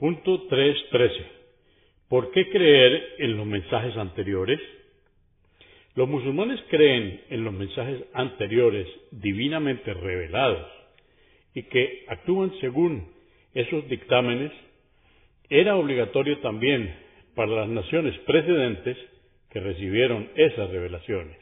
[0.00, 1.10] Punto 3.13.
[2.08, 4.58] ¿Por qué creer en los mensajes anteriores?
[5.94, 10.66] Los musulmanes creen en los mensajes anteriores divinamente revelados
[11.54, 13.12] y que actúan según
[13.52, 14.50] esos dictámenes.
[15.50, 16.94] Era obligatorio también
[17.34, 18.96] para las naciones precedentes
[19.50, 21.36] que recibieron esas revelaciones.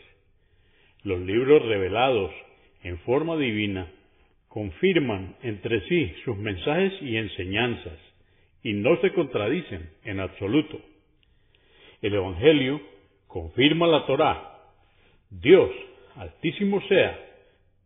[1.04, 2.32] Los libros revelados
[2.82, 3.88] en forma divina
[4.48, 8.07] confirman entre sí sus mensajes y enseñanzas
[8.62, 10.80] y no se contradicen en absoluto.
[12.02, 12.80] El Evangelio
[13.26, 14.60] confirma la Torá.
[15.30, 15.70] Dios,
[16.16, 17.18] altísimo sea,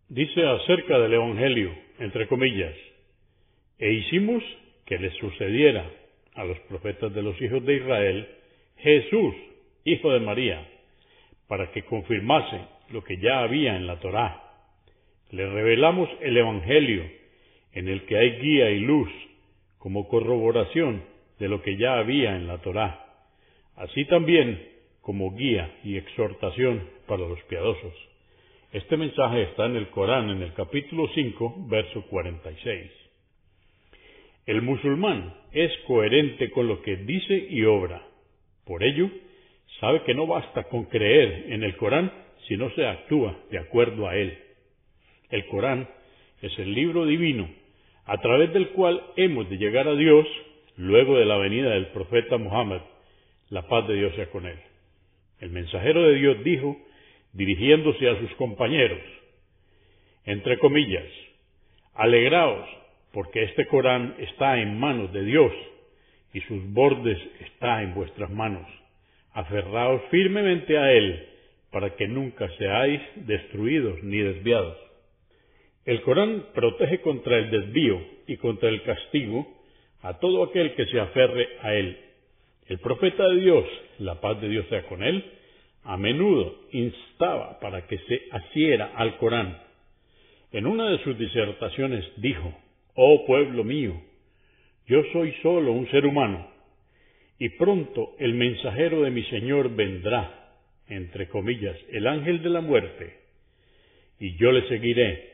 [0.09, 2.75] dice acerca del Evangelio, entre comillas,
[3.79, 4.43] e hicimos
[4.87, 5.91] que les sucediera
[6.35, 8.29] a los profetas de los hijos de Israel
[8.79, 9.35] Jesús,
[9.85, 10.67] hijo de María,
[11.49, 12.61] para que confirmase
[12.91, 14.43] lo que ya había en la Torá.
[15.31, 17.05] Le revelamos el Evangelio,
[17.73, 19.11] en el que hay guía y luz,
[19.83, 21.03] como corroboración
[21.41, 23.05] de lo que ya había en la Torá,
[23.75, 24.63] así también
[25.01, 27.93] como guía y exhortación para los piadosos.
[28.71, 32.93] Este mensaje está en el Corán, en el capítulo 5, verso 46.
[34.47, 38.07] El musulmán es coherente con lo que dice y obra.
[38.65, 39.11] Por ello,
[39.81, 42.13] sabe que no basta con creer en el Corán
[42.47, 44.39] si no se actúa de acuerdo a él.
[45.29, 45.89] El Corán
[46.41, 47.62] es el libro divino
[48.07, 50.27] a través del cual hemos de llegar a Dios
[50.77, 52.81] luego de la venida del profeta Muhammad,
[53.51, 54.59] la paz de Dios sea con él.
[55.41, 56.77] El mensajero de Dios dijo,
[57.33, 59.01] dirigiéndose a sus compañeros,
[60.25, 61.07] entre comillas,
[61.95, 62.69] alegraos,
[63.13, 65.53] porque este Corán está en manos de Dios
[66.33, 68.67] y sus bordes está en vuestras manos.
[69.33, 71.29] Aferraos firmemente a él,
[71.71, 74.77] para que nunca seáis destruidos ni desviados.
[75.85, 79.47] El Corán protege contra el desvío y contra el castigo
[80.03, 81.99] a todo aquel que se aferre a él.
[82.69, 83.65] El profeta de Dios,
[83.99, 85.25] la paz de Dios sea con él,
[85.85, 89.59] a menudo instaba para que se asiera al Corán.
[90.53, 92.55] En una de sus disertaciones dijo,
[92.95, 94.01] Oh pueblo mío,
[94.87, 96.47] yo soy solo un ser humano,
[97.39, 100.53] y pronto el mensajero de mi Señor vendrá,
[100.89, 103.17] entre comillas, el ángel de la muerte,
[104.21, 105.32] y yo le seguiré.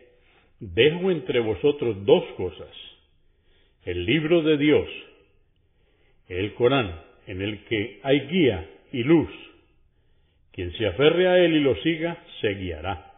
[0.61, 2.75] Dejo entre vosotros dos cosas,
[3.85, 4.89] el libro de Dios,
[6.29, 9.31] el Corán, en el que hay guía y luz.
[10.53, 13.13] Quien se aferre a él y lo siga, se guiará,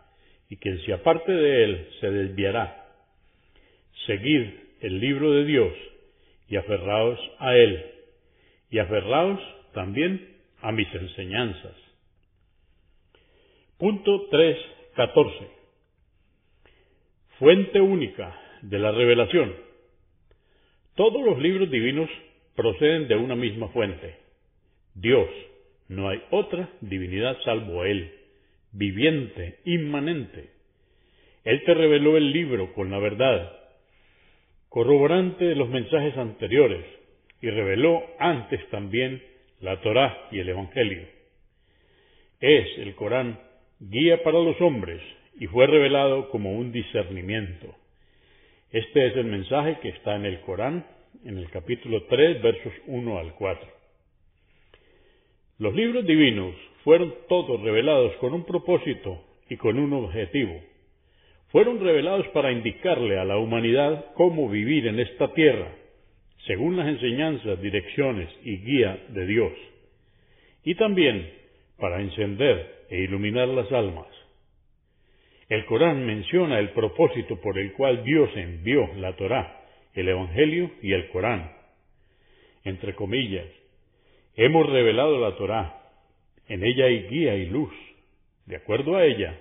[0.51, 2.87] y quien se aparte de él, se desviará.
[4.07, 4.51] Seguid
[4.83, 5.73] el libro de Dios
[6.49, 7.85] y aferraos a él,
[8.71, 9.41] y aferraos
[9.73, 11.75] también a mis enseñanzas.
[13.79, 15.60] Punto 3.14.
[17.41, 19.57] Fuente única de la revelación.
[20.95, 22.11] Todos los libros divinos
[22.55, 24.17] proceden de una misma fuente,
[24.95, 25.27] Dios.
[25.89, 28.13] No hay otra divinidad salvo Él,
[28.73, 30.51] viviente, inmanente.
[31.45, 33.51] Él te reveló el libro con la verdad,
[34.69, 36.85] corroborante de los mensajes anteriores,
[37.41, 39.23] y reveló antes también
[39.61, 41.09] la Torá y el Evangelio.
[42.39, 43.41] Es el Corán
[43.79, 45.01] guía para los hombres
[45.39, 47.75] y fue revelado como un discernimiento.
[48.71, 50.87] Este es el mensaje que está en el Corán,
[51.25, 53.69] en el capítulo 3, versos 1 al 4.
[55.59, 56.55] Los libros divinos
[56.85, 60.61] fueron todos revelados con un propósito y con un objetivo.
[61.49, 65.75] Fueron revelados para indicarle a la humanidad cómo vivir en esta tierra,
[66.47, 69.53] según las enseñanzas, direcciones y guía de Dios,
[70.65, 71.29] y también
[71.79, 74.07] para encender e iluminar las almas.
[75.51, 80.93] El Corán menciona el propósito por el cual Dios envió la Torá, el Evangelio y
[80.93, 81.51] el Corán.
[82.63, 83.49] Entre comillas,
[84.37, 85.77] hemos revelado la Torá.
[86.47, 87.73] En ella hay guía y luz.
[88.47, 89.41] De acuerdo a ella,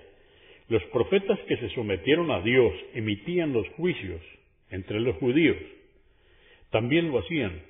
[0.68, 4.20] los profetas que se sometieron a Dios emitían los juicios
[4.70, 5.58] entre los judíos.
[6.70, 7.62] También lo hacían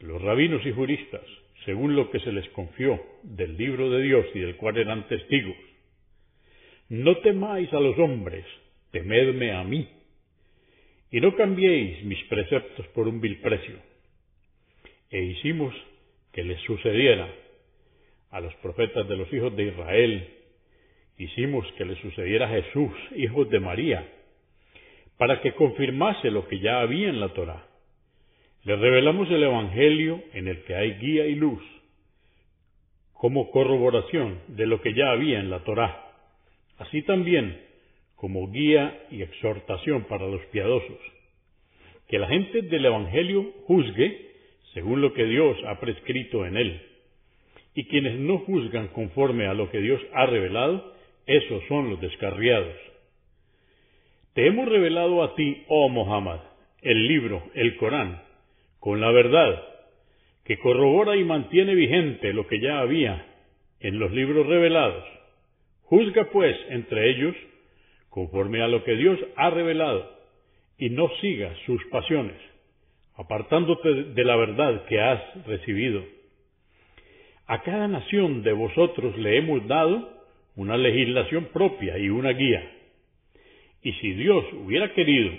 [0.00, 1.24] los rabinos y juristas,
[1.64, 5.56] según lo que se les confió del libro de Dios y del cual eran testigos.
[6.88, 8.44] No temáis a los hombres,
[8.92, 9.86] temedme a mí,
[11.10, 13.76] y no cambiéis mis preceptos por un vil precio.
[15.10, 15.74] E hicimos
[16.32, 17.28] que les sucediera
[18.30, 20.28] a los profetas de los hijos de Israel,
[21.18, 24.06] hicimos que les sucediera a Jesús, hijo de María,
[25.18, 27.66] para que confirmase lo que ya había en la Torá.
[28.64, 31.62] Le revelamos el Evangelio en el que hay guía y luz,
[33.12, 36.07] como corroboración de lo que ya había en la Torá,
[36.78, 37.60] así también
[38.16, 40.98] como guía y exhortación para los piadosos.
[42.08, 44.28] Que la gente del Evangelio juzgue
[44.74, 46.82] según lo que Dios ha prescrito en él.
[47.74, 50.94] Y quienes no juzgan conforme a lo que Dios ha revelado,
[51.26, 52.74] esos son los descarriados.
[54.34, 56.40] Te hemos revelado a ti, oh Muhammad,
[56.82, 58.22] el libro, el Corán,
[58.80, 59.62] con la verdad,
[60.44, 63.26] que corrobora y mantiene vigente lo que ya había
[63.80, 65.04] en los libros revelados.
[65.88, 67.34] Juzga pues entre ellos
[68.10, 70.18] conforme a lo que Dios ha revelado
[70.76, 72.36] y no sigas sus pasiones,
[73.16, 76.04] apartándote de la verdad que has recibido.
[77.46, 80.18] A cada nación de vosotros le hemos dado
[80.56, 82.70] una legislación propia y una guía.
[83.82, 85.32] Y si Dios hubiera querido,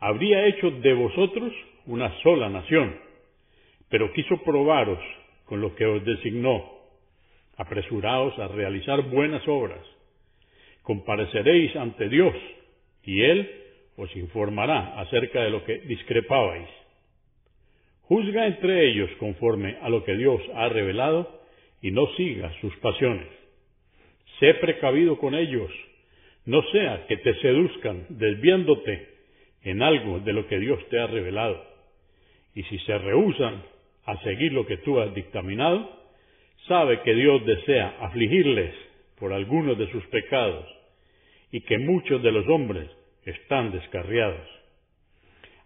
[0.00, 1.52] habría hecho de vosotros
[1.86, 2.96] una sola nación,
[3.90, 5.00] pero quiso probaros
[5.44, 6.81] con lo que os designó.
[7.56, 9.80] Apresuraos a realizar buenas obras.
[10.82, 12.34] Compareceréis ante Dios,
[13.04, 13.50] y Él
[13.96, 16.68] os informará acerca de lo que discrepabais.
[18.02, 21.40] Juzga entre ellos conforme a lo que Dios ha revelado
[21.80, 23.28] y no siga sus pasiones.
[24.38, 25.70] Sé precavido con ellos,
[26.44, 29.08] no sea que te seduzcan desviándote
[29.62, 31.64] en algo de lo que Dios te ha revelado.
[32.54, 33.62] Y si se rehusan
[34.04, 36.01] a seguir lo que tú has dictaminado,
[36.68, 38.74] sabe que Dios desea afligirles
[39.18, 40.66] por algunos de sus pecados
[41.50, 42.88] y que muchos de los hombres
[43.24, 44.48] están descarriados.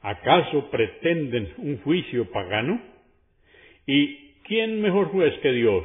[0.02, 2.80] ¿Acaso pretenden un juicio pagano?
[3.86, 5.84] ¿Y quién mejor juez que Dios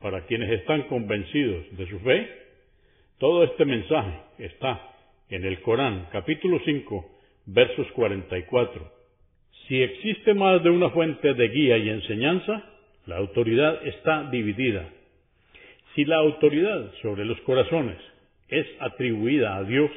[0.00, 2.28] para quienes están convencidos de su fe?
[3.18, 4.92] Todo este mensaje está
[5.28, 7.10] en el Corán, capítulo 5,
[7.46, 8.92] versos 44.
[9.66, 12.71] Si existe más de una fuente de guía y enseñanza,
[13.06, 14.88] la autoridad está dividida.
[15.94, 17.98] Si la autoridad sobre los corazones
[18.48, 19.90] es atribuida a Dios,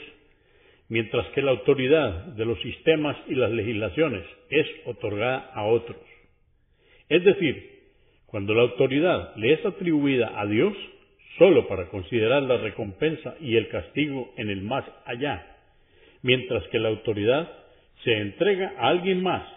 [0.90, 5.98] mientras que la autoridad de los sistemas y las legislaciones es otorgada a otros.
[7.10, 7.75] Es decir,
[8.25, 10.74] cuando la autoridad le es atribuida a Dios,
[11.38, 15.46] sólo para considerar la recompensa y el castigo en el más allá,
[16.22, 17.52] mientras que la autoridad
[18.04, 19.55] se entrega a alguien más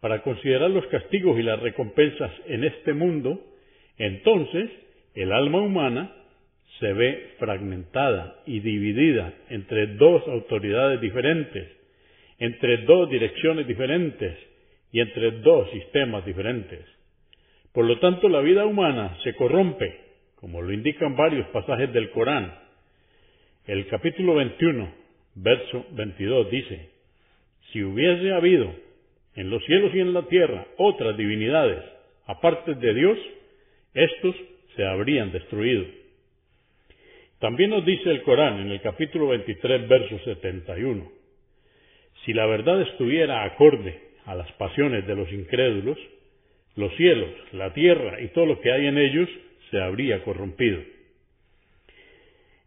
[0.00, 3.40] para considerar los castigos y las recompensas en este mundo,
[3.96, 4.70] entonces
[5.14, 6.12] el alma humana
[6.78, 11.68] se ve fragmentada y dividida entre dos autoridades diferentes,
[12.38, 14.38] entre dos direcciones diferentes
[14.92, 16.84] y entre dos sistemas diferentes.
[17.72, 20.00] Por lo tanto, la vida humana se corrompe,
[20.36, 22.54] como lo indican varios pasajes del Corán.
[23.66, 24.88] El capítulo 21,
[25.34, 26.90] verso 22 dice,
[27.72, 28.72] si hubiese habido
[29.38, 31.84] en los cielos y en la tierra otras divinidades
[32.26, 33.18] aparte de Dios,
[33.94, 34.34] estos
[34.76, 35.84] se habrían destruido.
[37.38, 41.10] También nos dice el Corán en el capítulo 23, verso 71,
[42.24, 45.96] si la verdad estuviera acorde a las pasiones de los incrédulos,
[46.74, 49.28] los cielos, la tierra y todo lo que hay en ellos
[49.70, 50.80] se habría corrompido.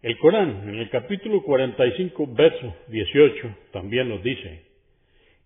[0.01, 4.70] El Corán, en el capítulo 45, verso 18, también nos dice,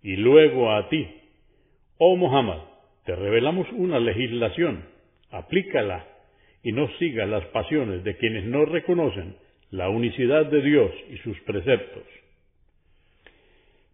[0.05, 1.07] y luego a ti,
[1.97, 2.59] oh Muhammad,
[3.05, 4.85] te revelamos una legislación,
[5.31, 6.05] aplícala
[6.61, 9.35] y no sigas las pasiones de quienes no reconocen
[9.71, 12.03] la unicidad de Dios y sus preceptos.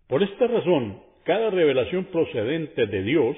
[0.08, 3.38] Por esta razón, cada revelación procedente de Dios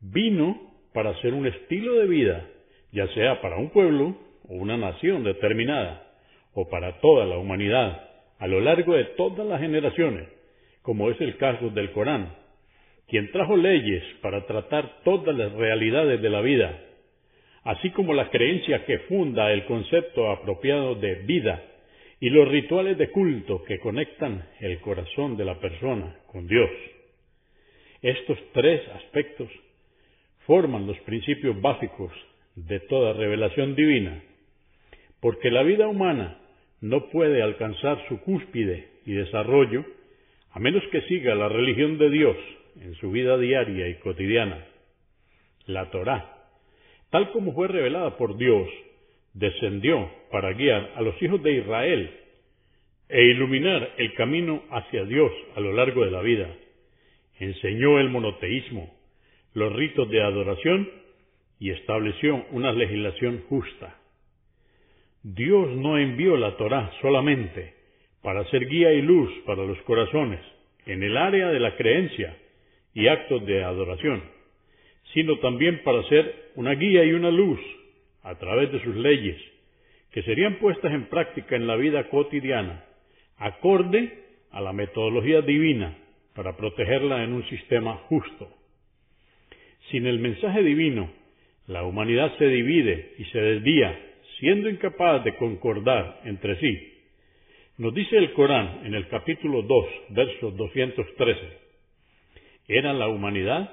[0.00, 0.58] vino
[0.94, 2.48] para ser un estilo de vida,
[2.90, 4.16] ya sea para un pueblo
[4.48, 6.10] o una nación determinada,
[6.54, 10.37] o para toda la humanidad, a lo largo de todas las generaciones,
[10.88, 12.34] como es el caso del Corán,
[13.08, 16.80] quien trajo leyes para tratar todas las realidades de la vida,
[17.64, 21.62] así como la creencia que funda el concepto apropiado de vida
[22.20, 26.70] y los rituales de culto que conectan el corazón de la persona con Dios.
[28.00, 29.50] Estos tres aspectos
[30.46, 32.12] forman los principios básicos
[32.54, 34.22] de toda revelación divina,
[35.20, 36.38] porque la vida humana
[36.80, 39.97] no puede alcanzar su cúspide y desarrollo
[40.58, 42.36] a menos que siga la religión de Dios
[42.80, 44.66] en su vida diaria y cotidiana.
[45.66, 46.48] La Torá,
[47.10, 48.68] tal como fue revelada por Dios,
[49.34, 52.10] descendió para guiar a los hijos de Israel
[53.08, 56.52] e iluminar el camino hacia Dios a lo largo de la vida.
[57.38, 58.92] Enseñó el monoteísmo,
[59.54, 60.90] los ritos de adoración
[61.60, 63.96] y estableció una legislación justa.
[65.22, 67.77] Dios no envió la Torá solamente
[68.22, 70.40] para ser guía y luz para los corazones
[70.86, 72.36] en el área de la creencia
[72.94, 74.22] y actos de adoración,
[75.12, 77.60] sino también para ser una guía y una luz
[78.22, 79.36] a través de sus leyes,
[80.10, 82.84] que serían puestas en práctica en la vida cotidiana,
[83.36, 85.96] acorde a la metodología divina
[86.34, 88.48] para protegerla en un sistema justo.
[89.90, 91.10] Sin el mensaje divino,
[91.66, 93.98] la humanidad se divide y se desvía,
[94.38, 96.97] siendo incapaz de concordar entre sí.
[97.78, 101.58] Nos dice el Corán en el capítulo 2, verso 213.
[102.66, 103.70] Era la humanidad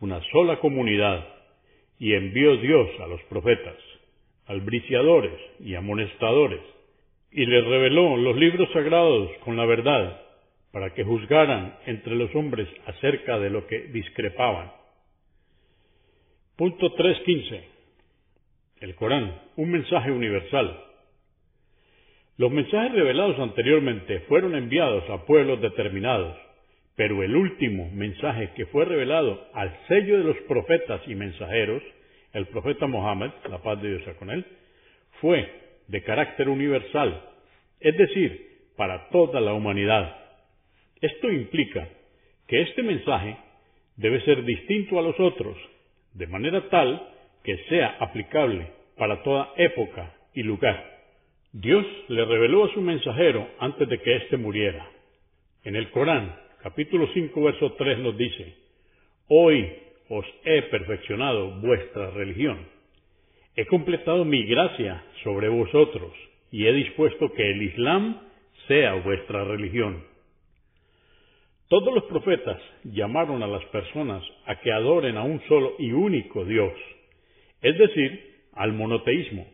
[0.00, 1.26] una sola comunidad,
[1.98, 3.76] y envió Dios a los profetas,
[4.46, 6.60] albriciadores y amonestadores,
[7.30, 10.20] y les reveló los libros sagrados con la verdad,
[10.70, 14.70] para que juzgaran entre los hombres acerca de lo que discrepaban.
[16.56, 17.64] Punto 3.15.
[18.80, 20.85] El Corán, un mensaje universal.
[22.38, 26.36] Los mensajes revelados anteriormente fueron enviados a pueblos determinados,
[26.94, 31.82] pero el último mensaje que fue revelado al sello de los profetas y mensajeros,
[32.34, 34.44] el profeta Mohammed, la paz de Dios sea con él,
[35.22, 35.50] fue
[35.88, 37.22] de carácter universal,
[37.80, 40.14] es decir, para toda la humanidad.
[41.00, 41.88] Esto implica
[42.46, 43.34] que este mensaje
[43.96, 45.56] debe ser distinto a los otros,
[46.12, 47.08] de manera tal
[47.42, 50.95] que sea aplicable para toda época y lugar.
[51.58, 54.90] Dios le reveló a su mensajero antes de que éste muriera.
[55.64, 58.54] En el Corán, capítulo 5, verso 3 nos dice,
[59.28, 59.66] Hoy
[60.10, 62.58] os he perfeccionado vuestra religión.
[63.54, 66.12] He completado mi gracia sobre vosotros
[66.52, 68.20] y he dispuesto que el Islam
[68.68, 70.04] sea vuestra religión.
[71.68, 76.44] Todos los profetas llamaron a las personas a que adoren a un solo y único
[76.44, 76.74] Dios,
[77.62, 79.46] es decir, al monoteísmo.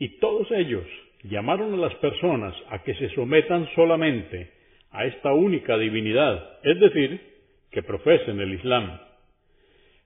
[0.00, 0.84] Y todos ellos
[1.24, 4.50] llamaron a las personas a que se sometan solamente
[4.90, 7.20] a esta única divinidad, es decir,
[7.70, 8.98] que profesen el Islam.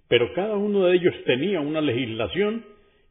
[0.08, 2.64] Pero cada uno de ellos tenía una legislación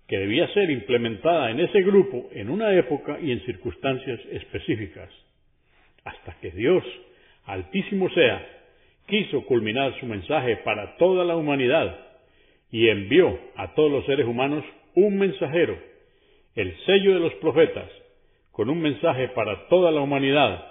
[0.07, 5.09] que debía ser implementada en ese grupo en una época y en circunstancias específicas,
[6.05, 6.83] hasta que Dios,
[7.45, 8.43] altísimo sea,
[9.05, 12.07] quiso culminar su mensaje para toda la humanidad
[12.71, 14.63] y envió a todos los seres humanos
[14.95, 15.77] un mensajero,
[16.55, 17.89] el sello de los profetas,
[18.57, 20.65] con un mensaje para toda la humanidad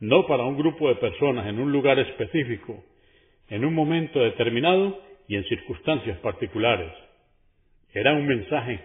[0.00, 2.82] no para un grupo de personas en un lugar específico,
[3.50, 6.90] en un momento determinado y en circunstancias particulares.
[7.92, 8.80] Era un mensaje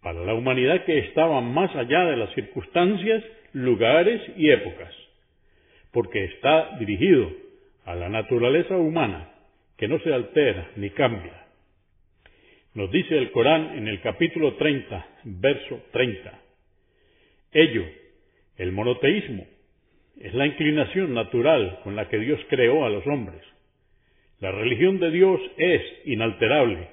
[0.00, 4.94] para la humanidad que estaba más allá de las circunstancias, lugares y épocas,
[5.92, 7.30] porque está dirigido
[7.84, 9.34] a la naturaleza humana
[9.76, 11.44] que no se altera ni cambia.
[12.72, 16.45] Nos dice el Corán en el capítulo 30, verso 30.
[17.58, 17.86] Ello,
[18.58, 19.46] el monoteísmo,
[20.20, 23.42] es la inclinación natural con la que Dios creó a los hombres.
[24.40, 26.86] La religión de Dios es inalterable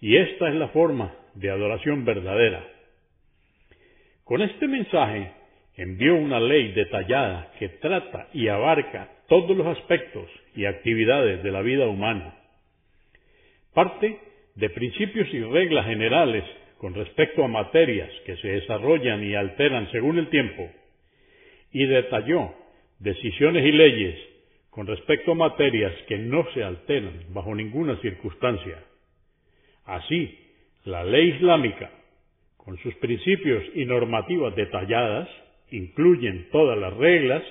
[0.00, 2.66] y esta es la forma de adoración verdadera.
[4.24, 5.32] Con este mensaje
[5.76, 11.60] envió una ley detallada que trata y abarca todos los aspectos y actividades de la
[11.60, 12.38] vida humana.
[13.74, 14.18] Parte
[14.54, 16.44] de principios y reglas generales
[16.80, 20.66] con respecto a materias que se desarrollan y alteran según el tiempo
[21.72, 22.54] y detalló
[22.98, 24.18] decisiones y leyes
[24.70, 28.82] con respecto a materias que no se alteran bajo ninguna circunstancia.
[29.84, 30.38] Así,
[30.84, 31.90] la ley islámica,
[32.56, 35.28] con sus principios y normativas detalladas,
[35.70, 37.42] incluyen todas las reglas,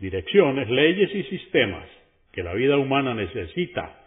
[0.00, 1.86] direcciones, leyes y sistemas
[2.32, 3.98] que la vida humana necesita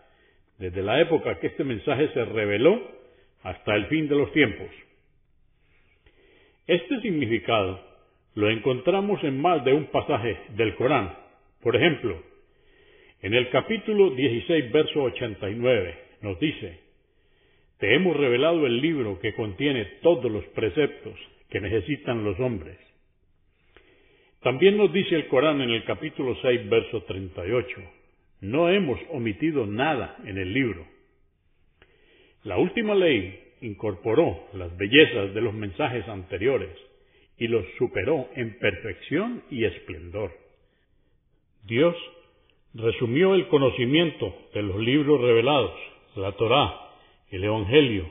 [0.58, 3.05] desde la época que este mensaje se reveló
[3.46, 4.68] hasta el fin de los tiempos.
[6.66, 7.80] Este significado
[8.34, 11.16] lo encontramos en más de un pasaje del Corán.
[11.62, 12.22] Por ejemplo,
[13.22, 16.80] en el capítulo 16, verso 89, nos dice,
[17.78, 21.14] Te hemos revelado el libro que contiene todos los preceptos
[21.50, 22.80] que necesitan los hombres.
[24.42, 27.80] También nos dice el Corán en el capítulo 6, verso 38,
[28.42, 30.95] No hemos omitido nada en el libro.
[32.46, 36.70] La última ley incorporó las bellezas de los mensajes anteriores
[37.40, 40.32] y los superó en perfección y esplendor.
[41.64, 41.96] Dios
[42.76, 45.74] resumió el conocimiento de los libros revelados,
[46.16, 46.92] la Torá,
[47.32, 48.08] el Evangelio,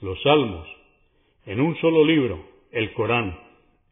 [0.00, 0.68] los Salmos,
[1.44, 3.36] en un solo libro, el Corán.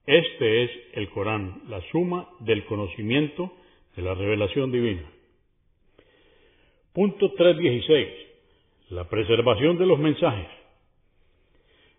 [0.07, 3.53] Este es el Corán, la suma del conocimiento
[3.97, 5.11] de la revelación divina.
[6.93, 8.22] Punto 3.16.
[8.93, 10.49] La preservación de los mensajes.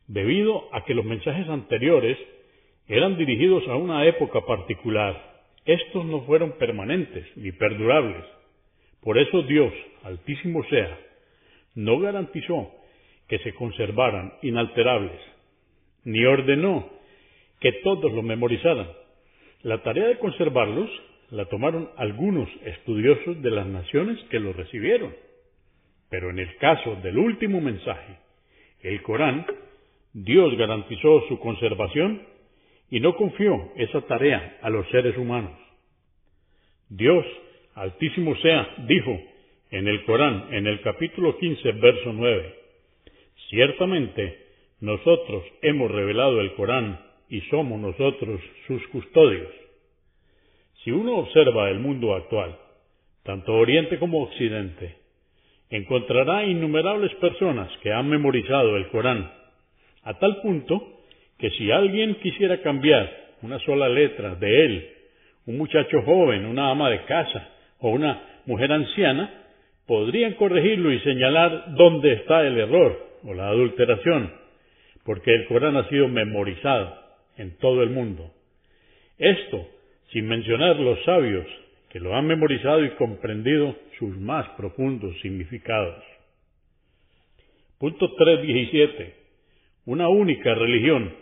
[0.05, 2.19] Debido a que los mensajes anteriores
[2.87, 5.41] eran dirigidos a una época particular.
[5.65, 8.23] Estos no fueron permanentes ni perdurables.
[9.01, 9.73] Por eso Dios,
[10.03, 10.99] altísimo sea,
[11.73, 12.69] no garantizó
[13.27, 15.19] que se conservaran inalterables,
[16.03, 16.91] ni ordenó
[17.59, 18.87] que todos los memorizaran.
[19.63, 20.91] La tarea de conservarlos
[21.31, 25.11] la tomaron algunos estudiosos de las naciones que los recibieron.
[26.13, 28.19] Pero en el caso del último mensaje,
[28.83, 29.47] el Corán,
[30.13, 32.21] Dios garantizó su conservación
[32.91, 35.57] y no confió esa tarea a los seres humanos.
[36.87, 37.25] Dios,
[37.73, 39.19] altísimo sea, dijo
[39.71, 42.55] en el Corán, en el capítulo 15, verso 9,
[43.49, 44.37] Ciertamente
[44.81, 49.51] nosotros hemos revelado el Corán y somos nosotros sus custodios.
[50.83, 52.55] Si uno observa el mundo actual,
[53.23, 55.01] tanto Oriente como Occidente,
[55.73, 59.31] encontrará innumerables personas que han memorizado el Corán,
[60.03, 61.01] a tal punto
[61.39, 63.09] que si alguien quisiera cambiar
[63.41, 64.89] una sola letra de él,
[65.47, 67.49] un muchacho joven, una ama de casa
[67.79, 69.33] o una mujer anciana,
[69.87, 74.31] podrían corregirlo y señalar dónde está el error o la adulteración,
[75.03, 76.95] porque el Corán ha sido memorizado
[77.35, 78.29] en todo el mundo.
[79.17, 79.67] Esto
[80.11, 81.47] sin mencionar los sabios
[81.93, 86.03] que lo han memorizado y comprendido sus más profundos significados.
[87.77, 89.13] Punto 3.17.
[89.85, 91.13] Una única religión.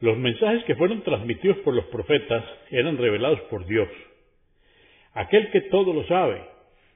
[0.00, 3.88] Los mensajes que fueron transmitidos por los profetas eran revelados por Dios.
[5.12, 6.42] Aquel que todo lo sabe,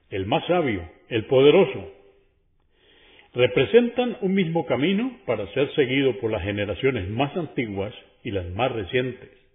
[0.09, 1.93] el más sabio, el poderoso.
[3.35, 8.69] Representan un mismo camino para ser seguido por las generaciones más antiguas y las más
[8.73, 9.46] recientes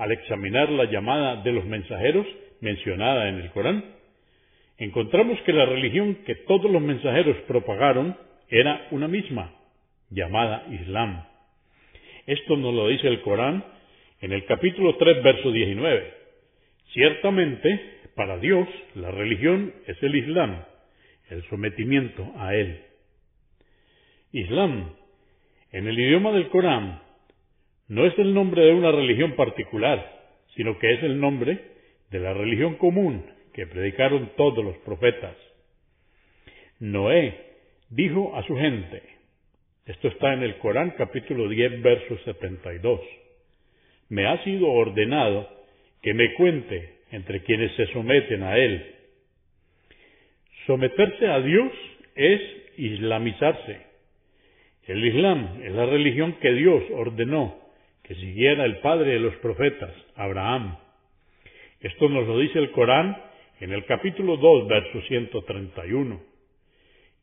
[0.00, 2.26] al examinar la llamada de los mensajeros
[2.62, 3.84] mencionada en el Corán,
[4.78, 8.16] encontramos que la religión que todos los mensajeros propagaron
[8.48, 9.52] era una misma,
[10.08, 11.22] llamada Islam.
[12.26, 13.62] Esto nos lo dice el Corán
[14.22, 16.14] en el capítulo 3, verso 19.
[16.94, 20.64] Ciertamente, para Dios, la religión es el Islam,
[21.28, 22.80] el sometimiento a Él.
[24.32, 24.94] Islam,
[25.72, 27.02] en el idioma del Corán,
[27.90, 30.20] no es el nombre de una religión particular,
[30.54, 31.58] sino que es el nombre
[32.10, 35.36] de la religión común que predicaron todos los profetas.
[36.78, 37.34] Noé
[37.88, 39.02] dijo a su gente,
[39.86, 43.00] esto está en el Corán capítulo 10, verso 72,
[44.08, 45.48] me ha sido ordenado
[46.00, 48.94] que me cuente entre quienes se someten a él.
[50.64, 51.72] Someterse a Dios
[52.14, 52.40] es
[52.76, 53.80] islamizarse.
[54.86, 57.59] El Islam es la religión que Dios ordenó
[58.10, 60.76] que siguiera el padre de los profetas, Abraham.
[61.78, 63.16] Esto nos lo dice el Corán
[63.60, 66.20] en el capítulo 2, verso 131.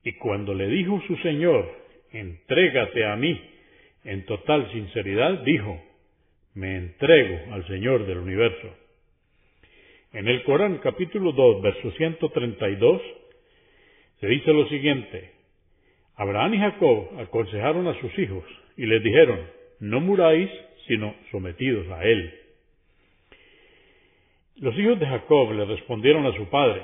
[0.06, 1.70] Y cuando le dijo su Señor,
[2.14, 3.38] entrégate a mí,
[4.06, 5.78] en total sinceridad, dijo,
[6.54, 8.74] me entrego al Señor del universo.
[10.14, 13.02] En el Corán capítulo 2, verso 132,
[14.22, 15.32] se dice lo siguiente,
[16.16, 18.46] Abraham y Jacob aconsejaron a sus hijos
[18.78, 19.42] y les dijeron,
[19.82, 20.50] no muráis
[20.88, 22.34] sino sometidos a él.
[24.58, 26.82] Los hijos de Jacob le respondieron a su padre,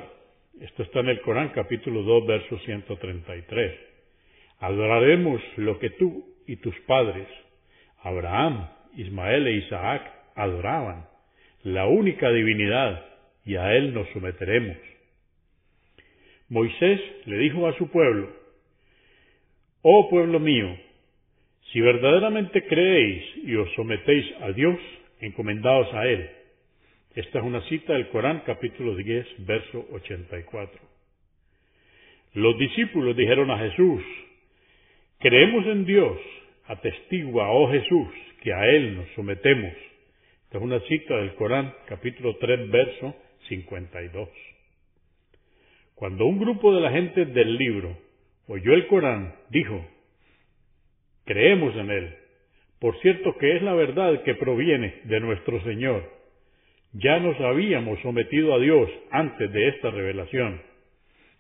[0.62, 3.80] esto está en el Corán capítulo 2, verso 133,
[4.60, 7.28] adoraremos lo que tú y tus padres,
[8.02, 10.04] Abraham, Ismael e Isaac,
[10.36, 11.08] adoraban,
[11.64, 13.06] la única divinidad,
[13.46, 14.78] y a él nos someteremos.
[16.50, 18.30] Moisés le dijo a su pueblo,
[19.82, 20.78] Oh pueblo mío,
[21.74, 24.78] si verdaderamente creéis y os sometéis a Dios,
[25.22, 26.30] encomendaos a Él.
[27.16, 30.80] Esta es una cita del Corán capítulo 10, verso 84.
[32.36, 34.04] Los discípulos dijeron a Jesús,
[35.18, 36.20] creemos en Dios,
[36.68, 38.08] atestigua, oh Jesús,
[38.44, 39.74] que a Él nos sometemos.
[40.46, 43.16] Esta es una cita del Corán capítulo 3, verso
[43.50, 44.30] 52.
[45.96, 47.98] Cuando un grupo de la gente del libro
[48.48, 49.84] oyó el Corán, dijo,
[51.26, 52.16] Creemos en Él.
[52.80, 56.04] Por cierto que es la verdad que proviene de nuestro Señor.
[56.92, 60.62] Ya nos habíamos sometido a Dios antes de esta revelación.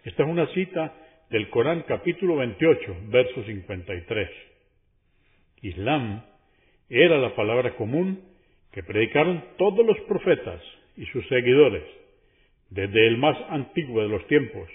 [0.04, 0.94] Esta es una cita
[1.30, 4.30] del Corán capítulo 28, verso 53.
[5.62, 6.24] Islam
[6.90, 8.22] era la palabra común
[8.72, 10.62] que predicaron todos los profetas
[10.96, 11.84] y sus seguidores,
[12.70, 14.70] desde el más antiguo de los tiempos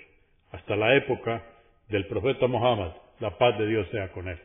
[0.50, 1.44] hasta la época
[1.88, 4.38] del profeta Muhammad, la paz de Dios sea con él.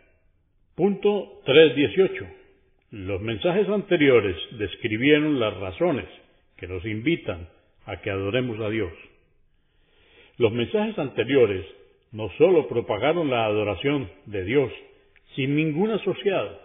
[0.75, 2.27] Punto 3.18.
[2.89, 6.05] Los mensajes anteriores describieron las razones
[6.57, 7.47] que nos invitan
[7.85, 8.91] a que adoremos a Dios.
[10.37, 11.63] Los mensajes anteriores
[12.11, 14.71] no sólo propagaron la adoración de Dios
[15.35, 16.59] sin ningún asociado,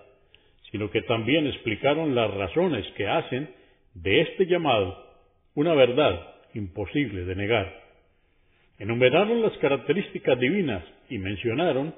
[0.71, 3.51] sino que también explicaron las razones que hacen
[3.93, 5.05] de este llamado
[5.55, 7.79] una verdad imposible de negar.
[8.79, 11.95] Enumeraron las características divinas y mencionaron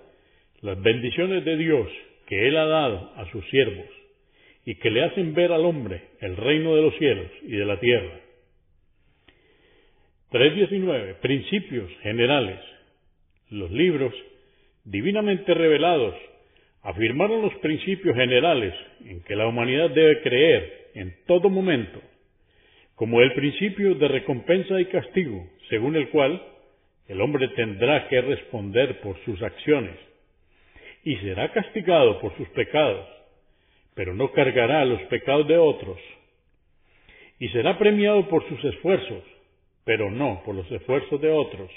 [0.62, 1.88] las bendiciones de Dios
[2.26, 3.86] que Él ha dado a sus siervos
[4.64, 7.80] y que le hacen ver al hombre el reino de los cielos y de la
[7.80, 8.20] tierra.
[10.30, 11.14] 3.19.
[11.16, 12.60] Principios generales.
[13.48, 14.14] Los libros
[14.84, 16.14] divinamente revelados
[16.82, 22.00] afirmaron los principios generales en que la humanidad debe creer en todo momento,
[22.94, 26.40] como el principio de recompensa y castigo, según el cual
[27.08, 30.09] el hombre tendrá que responder por sus acciones
[31.04, 33.06] y será castigado por sus pecados,
[33.94, 35.98] pero no cargará los pecados de otros,
[37.38, 39.24] y será premiado por sus esfuerzos,
[39.84, 41.70] pero no por los esfuerzos de otros.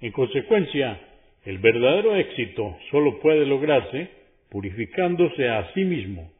[0.00, 1.00] En consecuencia,
[1.44, 4.10] el verdadero éxito solo puede lograrse
[4.50, 6.30] purificándose a sí mismo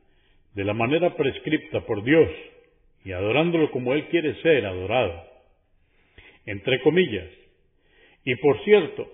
[0.55, 2.29] de la manera prescripta por Dios
[3.05, 5.25] y adorándolo como Él quiere ser adorado.
[6.47, 7.29] Entre comillas,
[8.25, 9.09] y por cierto,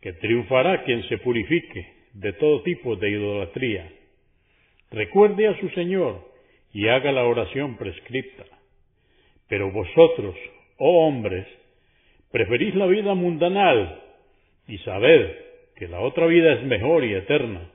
[0.00, 3.90] que triunfará quien se purifique de todo tipo de idolatría.
[4.90, 6.28] Recuerde a su Señor
[6.72, 8.44] y haga la oración prescripta.
[9.48, 10.34] Pero vosotros,
[10.78, 11.46] oh hombres,
[12.30, 14.02] preferís la vida mundanal
[14.66, 15.36] y sabed
[15.76, 17.70] que la otra vida es mejor y eterna.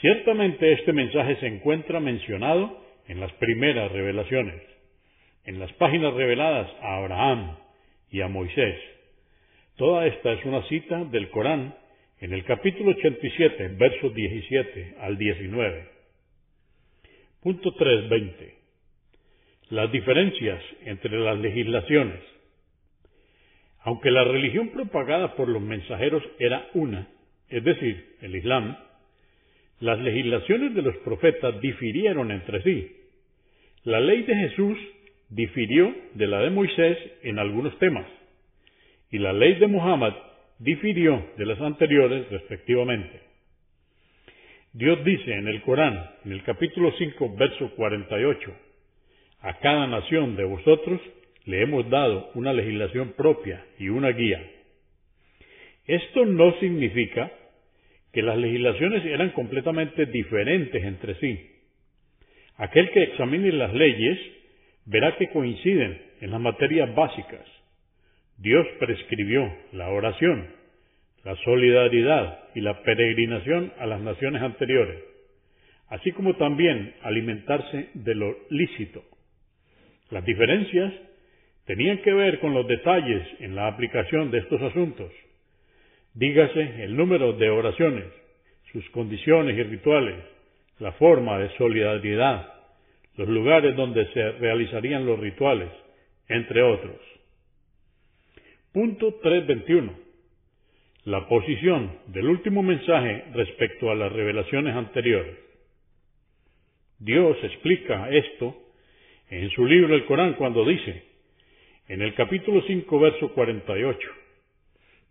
[0.00, 4.60] Ciertamente este mensaje se encuentra mencionado en las primeras revelaciones,
[5.44, 7.56] en las páginas reveladas a Abraham
[8.10, 8.78] y a Moisés.
[9.76, 11.74] Toda esta es una cita del Corán
[12.24, 15.88] en el capítulo 87, versos 17 al 19.
[17.42, 18.54] Punto 3.20.
[19.68, 22.20] Las diferencias entre las legislaciones.
[23.80, 27.08] Aunque la religión propagada por los mensajeros era una,
[27.50, 28.74] es decir, el Islam,
[29.80, 32.90] las legislaciones de los profetas difirieron entre sí.
[33.82, 34.78] La ley de Jesús
[35.28, 38.06] difirió de la de Moisés en algunos temas,
[39.10, 40.14] y la ley de Muhammad
[40.58, 43.20] difirió de las anteriores respectivamente.
[44.72, 48.52] Dios dice en el Corán, en el capítulo 5, verso 48,
[49.40, 51.00] a cada nación de vosotros
[51.44, 54.42] le hemos dado una legislación propia y una guía.
[55.86, 57.30] Esto no significa
[58.12, 61.50] que las legislaciones eran completamente diferentes entre sí.
[62.56, 64.18] Aquel que examine las leyes
[64.86, 67.44] verá que coinciden en las materias básicas.
[68.38, 70.48] Dios prescribió la oración,
[71.24, 75.02] la solidaridad y la peregrinación a las naciones anteriores,
[75.88, 79.02] así como también alimentarse de lo lícito.
[80.10, 80.92] Las diferencias
[81.64, 85.10] tenían que ver con los detalles en la aplicación de estos asuntos.
[86.14, 88.04] Dígase el número de oraciones,
[88.72, 90.16] sus condiciones y rituales,
[90.78, 92.52] la forma de solidaridad,
[93.16, 95.70] los lugares donde se realizarían los rituales,
[96.28, 97.13] entre otros.
[98.74, 99.92] Punto 321.
[101.04, 105.38] La posición del último mensaje respecto a las revelaciones anteriores.
[106.98, 108.56] Dios explica esto
[109.30, 111.04] en su libro el Corán cuando dice,
[111.86, 114.08] en el capítulo 5, verso 48,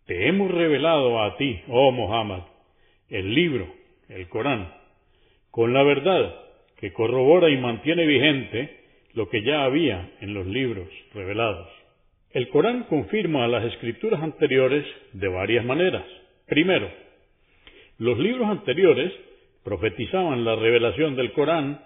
[0.07, 2.41] Te hemos revelado a ti, oh Muhammad,
[3.07, 3.73] el libro,
[4.09, 4.73] el Corán,
[5.51, 6.35] con la verdad
[6.81, 8.81] que corrobora y mantiene vigente
[9.13, 11.82] lo que ya había en los libros revelados.
[12.33, 16.03] El Corán confirma las escrituras anteriores de varias maneras.
[16.47, 16.89] Primero,
[17.99, 19.13] los libros anteriores
[19.63, 21.79] profetizaban la revelación del Corán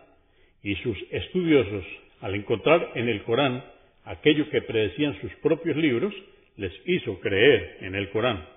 [0.63, 1.83] y sus estudiosos,
[2.21, 3.61] al encontrar en el Corán
[4.05, 6.13] aquello que predecían sus propios libros,
[6.55, 8.47] les hizo creer en el Corán.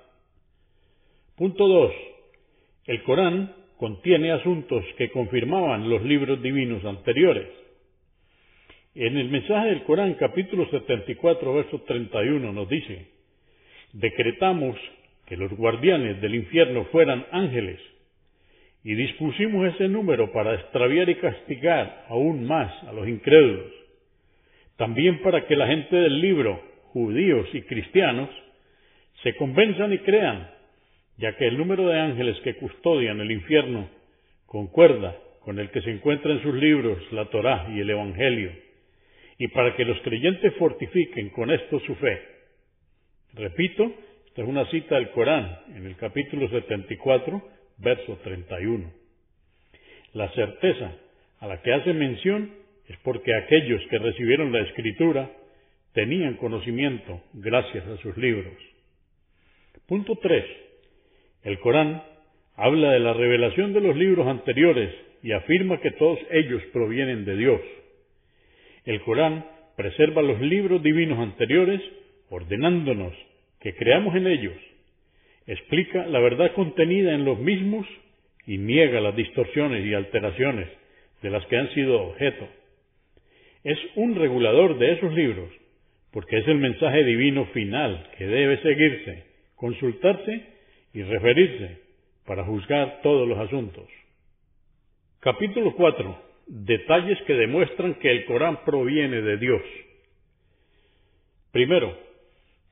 [1.37, 1.93] Punto 2.
[2.87, 7.49] El Corán contiene asuntos que confirmaban los libros divinos anteriores.
[8.95, 13.07] En el mensaje del Corán, capítulo 74, verso 31, nos dice,
[13.93, 14.77] decretamos
[15.27, 17.79] que los guardianes del infierno fueran ángeles,
[18.83, 23.81] y dispusimos ese número para extraviar y castigar aún más a los incrédulos
[24.81, 26.59] también para que la gente del libro,
[26.95, 28.31] judíos y cristianos,
[29.23, 30.51] se convenzan y crean,
[31.19, 33.91] ya que el número de ángeles que custodian el infierno
[34.47, 38.53] concuerda con el que se encuentra en sus libros la Torá y el Evangelio,
[39.41, 42.21] y para que los creyentes fortifiquen con esto su fe.
[43.33, 43.91] Repito,
[44.27, 47.43] esta es una cita del Corán en el capítulo 74,
[47.79, 48.93] verso 31.
[50.13, 50.93] La certeza
[51.39, 52.53] a la que hace mención
[52.87, 55.31] es porque aquellos que recibieron la escritura
[55.95, 58.53] tenían conocimiento gracias a sus libros.
[59.87, 60.45] Punto 3.
[61.45, 62.03] El Corán
[62.57, 67.37] habla de la revelación de los libros anteriores y afirma que todos ellos provienen de
[67.39, 67.61] Dios.
[68.85, 69.45] El Corán
[69.77, 71.81] preserva los libros divinos anteriores
[72.29, 73.15] ordenándonos
[73.61, 74.57] que creamos en ellos.
[75.47, 77.87] Explica la verdad contenida en los mismos
[78.47, 80.69] y niega las distorsiones y alteraciones
[81.23, 82.49] de las que han sido objeto
[83.65, 85.51] es un regulador de esos libros,
[86.13, 90.47] porque es el mensaje divino final que debe seguirse, consultarse
[90.95, 91.79] y referirse
[92.27, 93.87] para juzgar todos los asuntos.
[95.21, 96.30] Capítulo 4.
[96.53, 99.63] Detalles que demuestran que el Corán proviene de Dios.
[101.53, 101.97] Primero,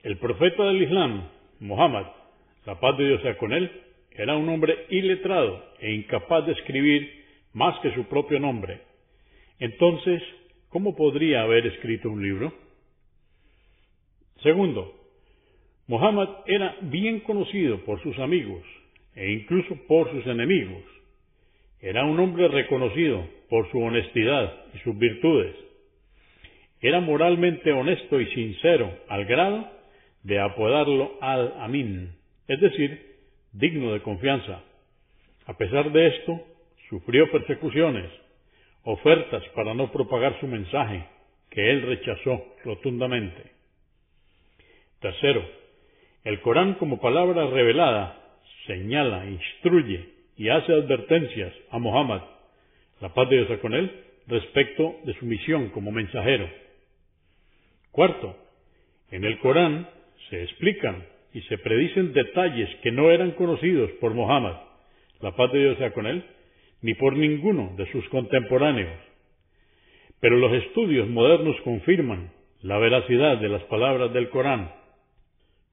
[0.03, 1.29] el profeta del Islam,
[1.61, 2.07] Muhammad,
[2.67, 3.71] la paz de Dios sea con él,
[4.11, 8.81] era un hombre iletrado e incapaz de escribir más que su propio nombre.
[9.61, 10.25] Entonces,
[10.71, 12.53] ¿cómo podría haber escrito un libro?
[14.43, 14.93] Segundo,
[15.87, 18.65] Muhammad era bien conocido por sus amigos
[19.15, 20.83] e incluso por sus enemigos.
[21.81, 25.55] Era un hombre reconocido por su honestidad y sus virtudes.
[26.81, 29.69] Era moralmente honesto y sincero al grado
[30.23, 32.13] de apodarlo al-Amin,
[32.47, 33.17] es decir,
[33.53, 34.63] digno de confianza.
[35.47, 36.41] A pesar de esto,
[36.89, 38.11] sufrió persecuciones,
[38.85, 41.05] ofertas para no propagar su mensaje,
[41.51, 43.53] que él rechazó rotundamente.
[45.01, 45.43] Tercero,
[46.25, 48.19] el Corán como palabra revelada
[48.67, 52.23] señala, instruye y hace advertencias a Muhammad,
[53.01, 53.91] la paz de Dios con él,
[54.27, 56.49] respecto de su misión como mensajero.
[57.91, 58.37] Cuarto,
[59.11, 59.89] en el Corán
[60.29, 64.57] se explican y se predicen detalles que no eran conocidos por Muhammad,
[65.21, 66.25] la paz de Dios sea con él,
[66.83, 68.99] ni por ninguno de sus contemporáneos.
[70.21, 72.33] Pero los estudios modernos confirman
[72.63, 74.73] la veracidad de las palabras del Corán.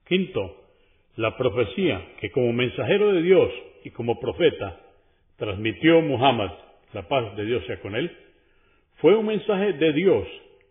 [0.07, 0.63] Quinto,
[1.15, 3.51] la profecía que como mensajero de Dios
[3.83, 4.79] y como profeta
[5.37, 6.51] transmitió Muhammad,
[6.95, 8.09] la paz de Dios sea con él,
[8.95, 10.25] fue un mensaje de Dios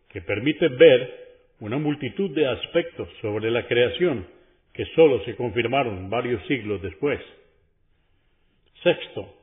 [0.08, 1.24] que permite ver
[1.60, 4.26] una multitud de aspectos sobre la creación
[4.72, 7.20] que sólo se confirmaron varios siglos después.
[8.82, 9.34] Sexto,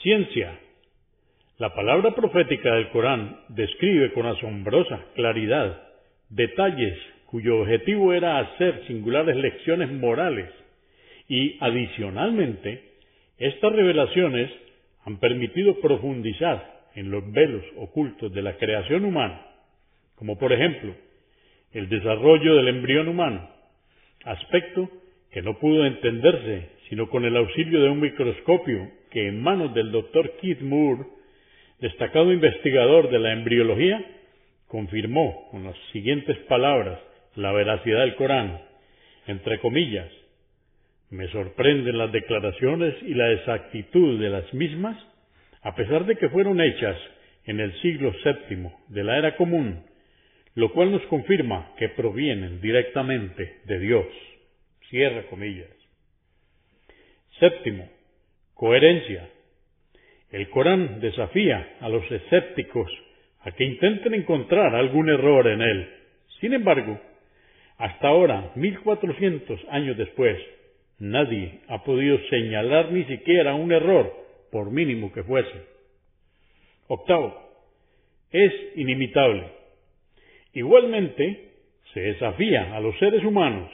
[0.00, 0.58] ciencia.
[1.58, 5.82] La palabra profética del Corán describe con asombrosa claridad
[6.28, 10.48] detalles cuyo objetivo era hacer singulares lecciones morales
[11.28, 12.84] y, adicionalmente,
[13.38, 14.50] estas revelaciones
[15.08, 19.40] han permitido profundizar en los velos ocultos de la creación humana,
[20.16, 20.94] como por ejemplo
[21.72, 23.48] el desarrollo del embrión humano,
[24.24, 24.90] aspecto
[25.30, 29.92] que no pudo entenderse sino con el auxilio de un microscopio que en manos del
[29.92, 31.04] doctor Keith Moore,
[31.80, 34.04] destacado investigador de la embriología,
[34.66, 36.98] confirmó con las siguientes palabras
[37.34, 38.60] la veracidad del Corán,
[39.26, 40.10] entre comillas,
[41.10, 44.96] me sorprenden las declaraciones y la exactitud de las mismas,
[45.62, 46.96] a pesar de que fueron hechas
[47.44, 49.84] en el siglo VII de la era común,
[50.54, 54.06] lo cual nos confirma que provienen directamente de Dios.
[54.90, 55.70] Cierra comillas.
[57.38, 57.88] Séptimo,
[58.54, 59.28] coherencia.
[60.30, 62.90] El Corán desafía a los escépticos
[63.40, 65.88] a que intenten encontrar algún error en él.
[66.40, 67.00] Sin embargo,
[67.78, 70.36] hasta ahora, 1400 años después,
[70.98, 74.12] nadie ha podido señalar ni siquiera un error,
[74.50, 75.66] por mínimo que fuese.
[76.88, 77.34] Octavo,
[78.30, 79.44] es inimitable.
[80.54, 81.50] Igualmente,
[81.92, 83.70] se desafía a los seres humanos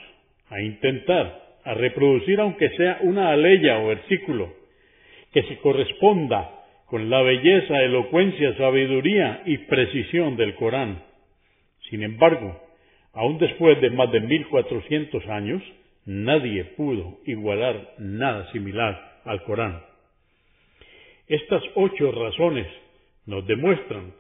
[0.49, 4.53] a intentar, a reproducir aunque sea una aleya o versículo,
[5.33, 6.51] que se corresponda
[6.87, 11.03] con la belleza, elocuencia, sabiduría y precisión del Corán.
[11.89, 12.61] Sin embargo,
[13.15, 15.63] Aún después de más de 1400 años,
[16.07, 19.83] nadie pudo igualar nada similar al Corán.
[21.27, 22.67] Estas ocho razones
[23.27, 24.13] nos demuestran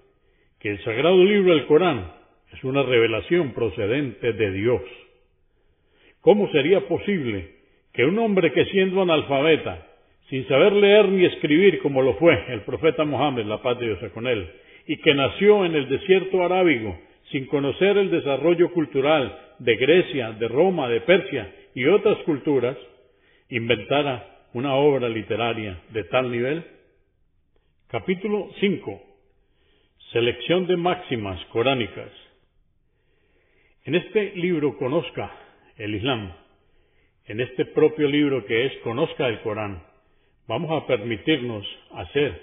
[0.59, 2.12] que el sagrado libro del Corán
[2.53, 4.83] es una revelación procedente de Dios.
[6.20, 7.51] ¿Cómo sería posible
[7.92, 9.87] que un hombre que siendo analfabeta,
[10.31, 14.12] sin saber leer ni escribir como lo fue el profeta Mohammed, la paz de Dios
[14.12, 14.49] con él,
[14.87, 16.99] y que nació en el desierto arábigo,
[17.31, 22.77] sin conocer el desarrollo cultural de Grecia, de Roma, de Persia y otras culturas,
[23.49, 26.65] inventara una obra literaria de tal nivel?
[27.89, 29.03] Capítulo 5.
[30.13, 32.11] Selección de máximas coránicas.
[33.85, 35.31] En este libro Conozca
[35.77, 36.33] el Islam,
[37.27, 39.83] en este propio libro que es Conozca el Corán,
[40.47, 42.41] vamos a permitirnos hacer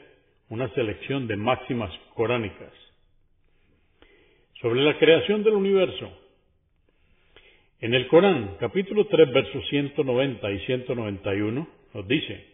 [0.49, 2.73] una selección de máximas coránicas
[4.61, 6.20] sobre la creación del universo.
[7.81, 12.45] En el Corán, capítulo 3, versos 190 y 191, nos dice,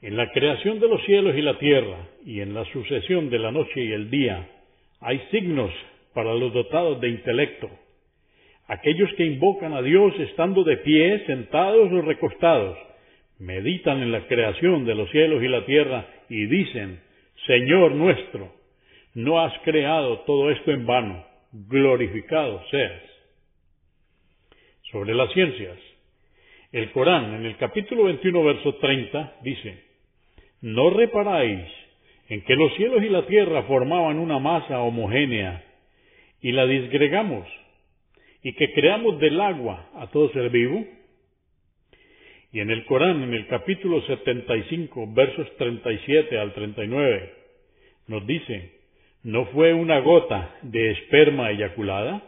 [0.00, 3.50] En la creación de los cielos y la tierra, y en la sucesión de la
[3.50, 4.48] noche y el día,
[5.00, 5.72] hay signos
[6.12, 7.68] para los dotados de intelecto,
[8.68, 12.78] aquellos que invocan a Dios estando de pie, sentados o recostados,
[13.40, 17.00] meditan en la creación de los cielos y la tierra y dicen,
[17.44, 18.54] Señor nuestro,
[19.14, 21.26] no has creado todo esto en vano.
[21.50, 23.13] glorificado seas.
[24.94, 25.76] Sobre las ciencias,
[26.70, 29.82] el Corán en el capítulo 21, verso 30 dice,
[30.60, 31.66] ¿no reparáis
[32.28, 35.64] en que los cielos y la tierra formaban una masa homogénea
[36.40, 37.44] y la disgregamos
[38.44, 40.86] y que creamos del agua a todo ser vivo?
[42.52, 47.32] Y en el Corán, en el capítulo 75, versos 37 al 39,
[48.06, 48.78] nos dice,
[49.24, 52.22] ¿no fue una gota de esperma eyaculada?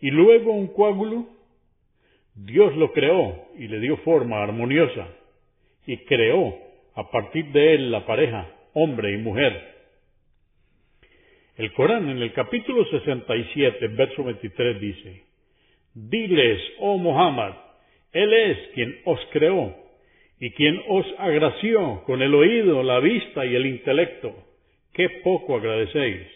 [0.00, 1.33] Y luego un coágulo.
[2.34, 5.08] Dios lo creó y le dio forma armoniosa
[5.86, 6.56] y creó
[6.94, 9.74] a partir de él la pareja, hombre y mujer.
[11.56, 15.22] El Corán en el capítulo 67, verso 23 dice,
[15.94, 17.54] Diles, oh Muhammad,
[18.12, 19.76] Él es quien os creó
[20.40, 24.34] y quien os agració con el oído, la vista y el intelecto.
[24.92, 26.26] Qué poco agradecéis.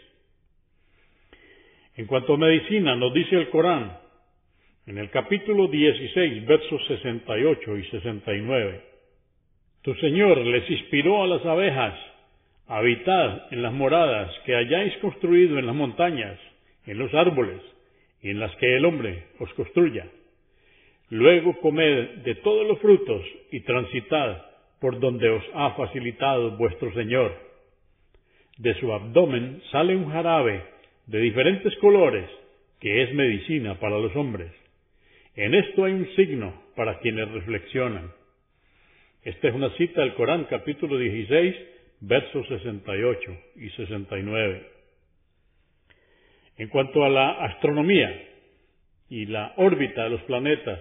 [1.96, 3.98] En cuanto a medicina, nos dice el Corán,
[4.88, 8.80] en el capítulo 16, versos 68 y 69,
[9.82, 11.94] Tu Señor les inspiró a las abejas
[12.66, 16.38] Habitad en las moradas que hayáis construido en las montañas,
[16.86, 17.60] en los árboles,
[18.22, 20.06] y en las que el hombre os construya.
[21.10, 23.22] Luego comed de todos los frutos
[23.52, 24.42] y transitad
[24.80, 27.34] por donde os ha facilitado vuestro Señor.
[28.56, 30.62] De su abdomen sale un jarabe
[31.06, 32.28] de diferentes colores
[32.80, 34.50] que es medicina para los hombres.
[35.38, 38.10] En esto hay un signo para quienes reflexionan.
[39.22, 41.54] Esta es una cita del Corán capítulo 16
[42.00, 44.66] versos 68 y 69.
[46.56, 48.20] En cuanto a la astronomía
[49.10, 50.80] y la órbita de los planetas,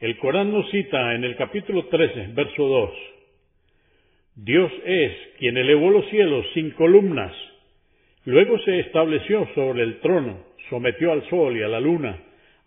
[0.00, 2.90] el Corán nos cita en el capítulo 13, verso 2,
[4.34, 7.32] Dios es quien elevó los cielos sin columnas,
[8.24, 12.20] luego se estableció sobre el trono, sometió al sol y a la luna,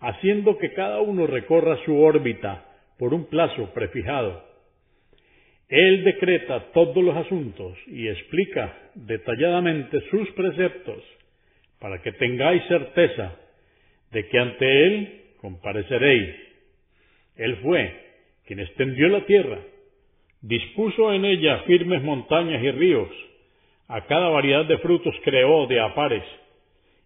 [0.03, 2.65] haciendo que cada uno recorra su órbita
[2.97, 4.53] por un plazo prefijado
[5.75, 11.03] él decreta todos los asuntos y explica detalladamente sus preceptos
[11.79, 13.35] para que tengáis certeza
[14.11, 16.35] de que ante Él compareceréis.
[17.37, 17.91] Él fue
[18.45, 19.57] quien extendió la tierra,
[20.41, 23.09] dispuso en ella firmes montañas y ríos,
[23.87, 26.23] a cada variedad de frutos creó de apares,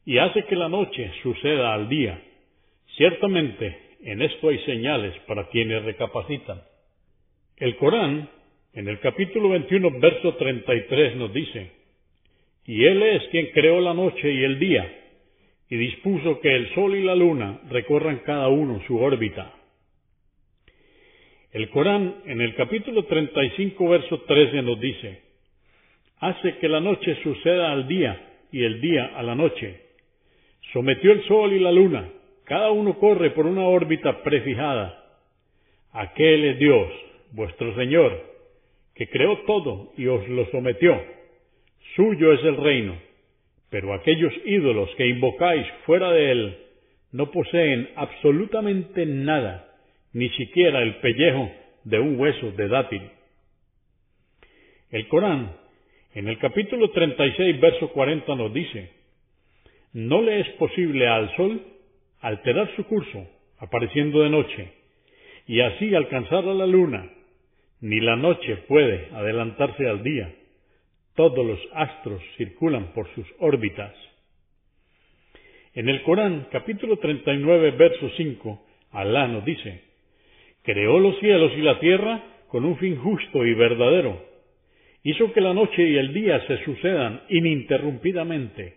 [0.06, 2.22] y hace que la noche suceda al día.
[2.98, 6.62] Ciertamente en esto hay señales para quienes recapacitan.
[7.58, 8.28] El Corán
[8.74, 11.72] en el capítulo 21, verso 33 nos dice,
[12.66, 15.04] Y Él es quien creó la noche y el día,
[15.70, 19.54] y dispuso que el sol y la luna recorran cada uno su órbita.
[21.52, 25.22] El Corán, en el capítulo 35, verso 13 nos dice,
[26.20, 29.82] Hace que la noche suceda al día y el día a la noche.
[30.74, 32.10] Sometió el sol y la luna,
[32.48, 35.04] cada uno corre por una órbita prefijada.
[35.92, 36.88] Aquel es Dios,
[37.34, 38.24] vuestro Señor,
[38.96, 40.98] que creó todo y os lo sometió.
[41.96, 42.98] Suyo es el reino,
[43.70, 46.58] pero aquellos ídolos que invocáis fuera de él
[47.12, 49.68] no poseen absolutamente nada,
[50.14, 51.52] ni siquiera el pellejo
[51.84, 53.02] de un hueso de dátil.
[54.92, 55.52] El Corán,
[56.14, 58.90] en el capítulo 36, verso 40 nos dice,
[59.92, 61.77] no le es posible al sol
[62.22, 63.28] alterar su curso,
[63.60, 64.72] apareciendo de noche,
[65.48, 67.10] y así alcanzar a la luna,
[67.82, 70.34] ni la noche puede adelantarse al día.
[71.16, 73.94] Todos los astros circulan por sus órbitas.
[75.74, 79.84] En el Corán, capítulo 39, verso 5, Alá nos dice,
[80.64, 84.26] Creó los cielos y la tierra con un fin justo y verdadero.
[85.04, 88.74] Hizo que la noche y el día se sucedan ininterrumpidamente.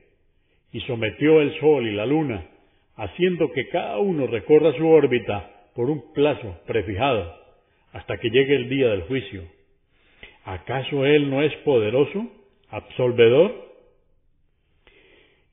[0.72, 2.46] Y sometió el sol y la luna,
[3.00, 7.34] haciendo que cada uno recorra su órbita por un plazo prefijado
[7.92, 9.42] hasta que llegue el día del juicio.
[10.44, 12.30] ¿Acaso Él no es poderoso,
[12.68, 13.70] absolvedor?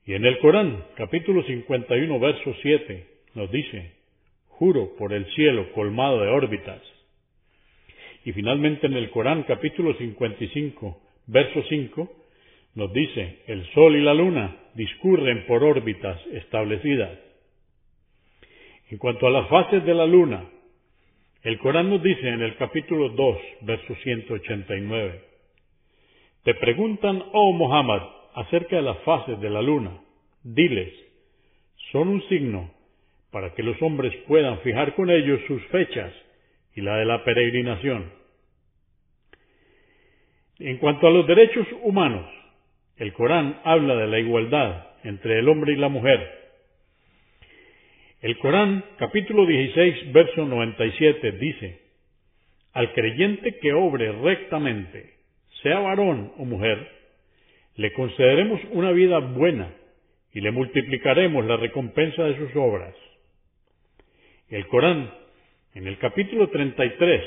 [0.04, 3.92] Y en el Corán, capítulo 51, verso 7, nos dice,
[4.48, 6.82] juro por el cielo colmado de órbitas.
[8.26, 12.12] Y finalmente en el Corán, capítulo 55, verso 5,
[12.74, 17.27] nos dice, el sol y la luna discurren por órbitas establecidas.
[18.90, 20.44] En cuanto a las fases de la luna,
[21.42, 25.20] el Corán nos dice en el capítulo 2, verso 189,
[26.42, 28.02] Te preguntan, oh Muhammad,
[28.34, 30.00] acerca de las fases de la luna.
[30.42, 30.92] Diles,
[31.92, 32.70] son un signo
[33.30, 36.12] para que los hombres puedan fijar con ellos sus fechas
[36.74, 38.10] y la de la peregrinación.
[40.60, 42.26] En cuanto a los derechos humanos,
[42.96, 46.47] el Corán habla de la igualdad entre el hombre y la mujer.
[48.20, 51.82] El Corán, capítulo 16, verso 97, dice,
[52.72, 55.14] Al creyente que obre rectamente,
[55.62, 56.84] sea varón o mujer,
[57.76, 59.72] le concederemos una vida buena
[60.32, 62.92] y le multiplicaremos la recompensa de sus obras.
[64.48, 65.14] El Corán,
[65.74, 67.22] en el capítulo 33,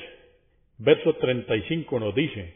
[0.80, 2.54] verso 35 nos dice,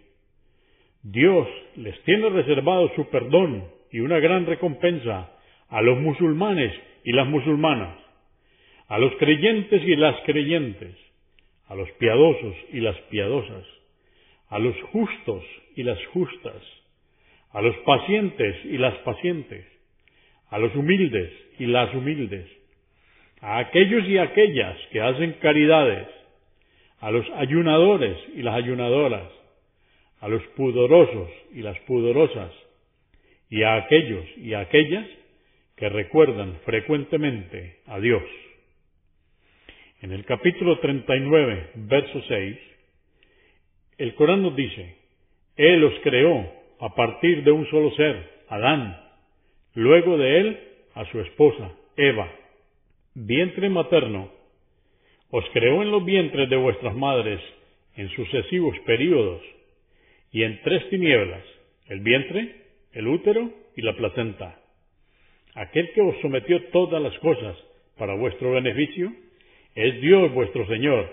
[1.04, 3.64] Dios les tiene reservado su perdón
[3.94, 5.32] y una gran recompensa
[5.70, 6.74] a los musulmanes
[7.06, 8.05] y las musulmanas,
[8.88, 10.96] a los creyentes y las creyentes,
[11.68, 13.66] a los piadosos y las piadosas,
[14.50, 15.44] a los justos
[15.76, 16.62] y las justas,
[17.52, 19.66] a los pacientes y las pacientes,
[20.50, 22.46] a los humildes y las humildes,
[23.42, 26.08] a aquellos y aquellas que hacen caridades,
[27.00, 29.30] a los ayunadores y las ayunadoras,
[30.20, 32.52] a los pudorosos y las pudorosas,
[33.50, 35.08] y a aquellos y aquellas
[35.76, 38.24] que recuerdan frecuentemente a Dios.
[40.06, 42.58] En el capítulo 39, verso 6,
[43.98, 44.98] el Corán nos dice,
[45.56, 46.48] Él los creó
[46.80, 49.02] a partir de un solo ser, Adán,
[49.74, 50.60] luego de él
[50.94, 52.32] a su esposa, Eva.
[53.16, 54.30] Vientre materno,
[55.32, 57.42] os creó en los vientres de vuestras madres
[57.96, 59.42] en sucesivos períodos
[60.32, 61.44] y en tres tinieblas,
[61.88, 62.56] el vientre,
[62.94, 64.60] el útero y la placenta.
[65.56, 67.58] Aquel que os sometió todas las cosas
[67.98, 69.12] para vuestro beneficio
[69.76, 71.10] es Dios vuestro Señor.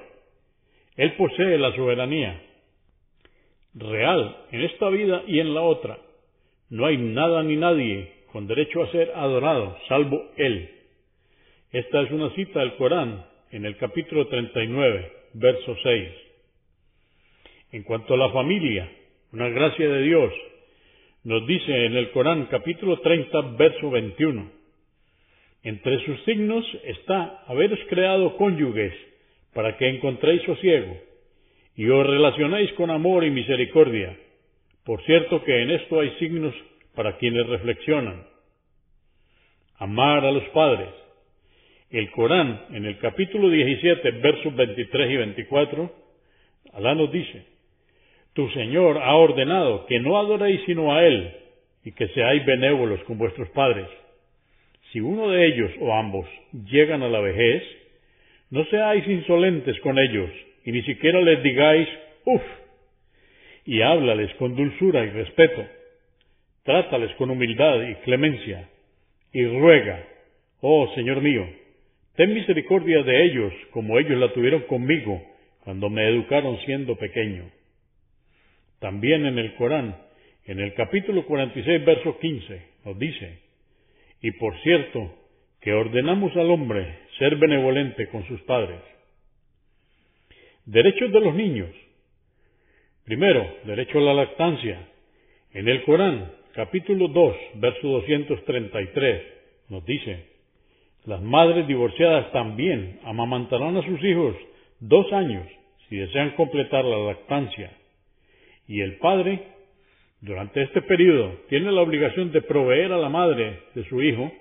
[0.96, 2.40] Él posee la soberanía
[3.74, 5.98] real en esta vida y en la otra.
[6.70, 10.70] No hay nada ni nadie con derecho a ser adorado, salvo Él.
[11.72, 16.08] Esta es una cita del Corán en el capítulo 39, verso 6.
[17.72, 18.90] En cuanto a la familia,
[19.32, 20.32] una gracia de Dios,
[21.24, 24.61] nos dice en el Corán capítulo 30, verso 21.
[25.62, 28.92] Entre sus signos está haberos creado cónyuges
[29.54, 30.96] para que encontréis sosiego
[31.76, 34.16] y os relacionéis con amor y misericordia.
[34.84, 36.54] Por cierto que en esto hay signos
[36.94, 38.26] para quienes reflexionan.
[39.78, 40.88] Amar a los padres.
[41.90, 45.92] El Corán, en el capítulo 17, versos 23 y 24,
[46.72, 47.44] Alá nos dice,
[48.32, 51.36] Tu Señor ha ordenado que no adoréis sino a Él
[51.84, 53.88] y que seáis benévolos con vuestros padres.
[54.92, 56.26] Si uno de ellos o ambos
[56.70, 57.62] llegan a la vejez,
[58.50, 60.30] no seáis insolentes con ellos
[60.64, 61.88] y ni siquiera les digáis,
[62.26, 62.42] uff,
[63.64, 65.64] y háblales con dulzura y respeto.
[66.64, 68.68] Trátales con humildad y clemencia,
[69.32, 70.04] y ruega,
[70.60, 71.48] oh Señor mío,
[72.14, 75.22] ten misericordia de ellos como ellos la tuvieron conmigo
[75.64, 77.50] cuando me educaron siendo pequeño.
[78.78, 79.96] También en el Corán,
[80.44, 83.41] en el capítulo 46, verso 15, nos dice,
[84.22, 85.12] y por cierto,
[85.60, 88.80] que ordenamos al hombre ser benevolente con sus padres.
[90.64, 91.70] Derechos de los niños.
[93.04, 94.88] Primero, derecho a la lactancia.
[95.52, 99.22] En el Corán, capítulo 2, verso 233,
[99.68, 100.26] nos dice,
[101.04, 104.36] las madres divorciadas también amamantarán a sus hijos
[104.78, 105.46] dos años
[105.88, 107.72] si desean completar la lactancia.
[108.68, 109.42] Y el padre,
[110.22, 114.32] durante este periodo, tiene la obligación de proveer a la madre de su hijo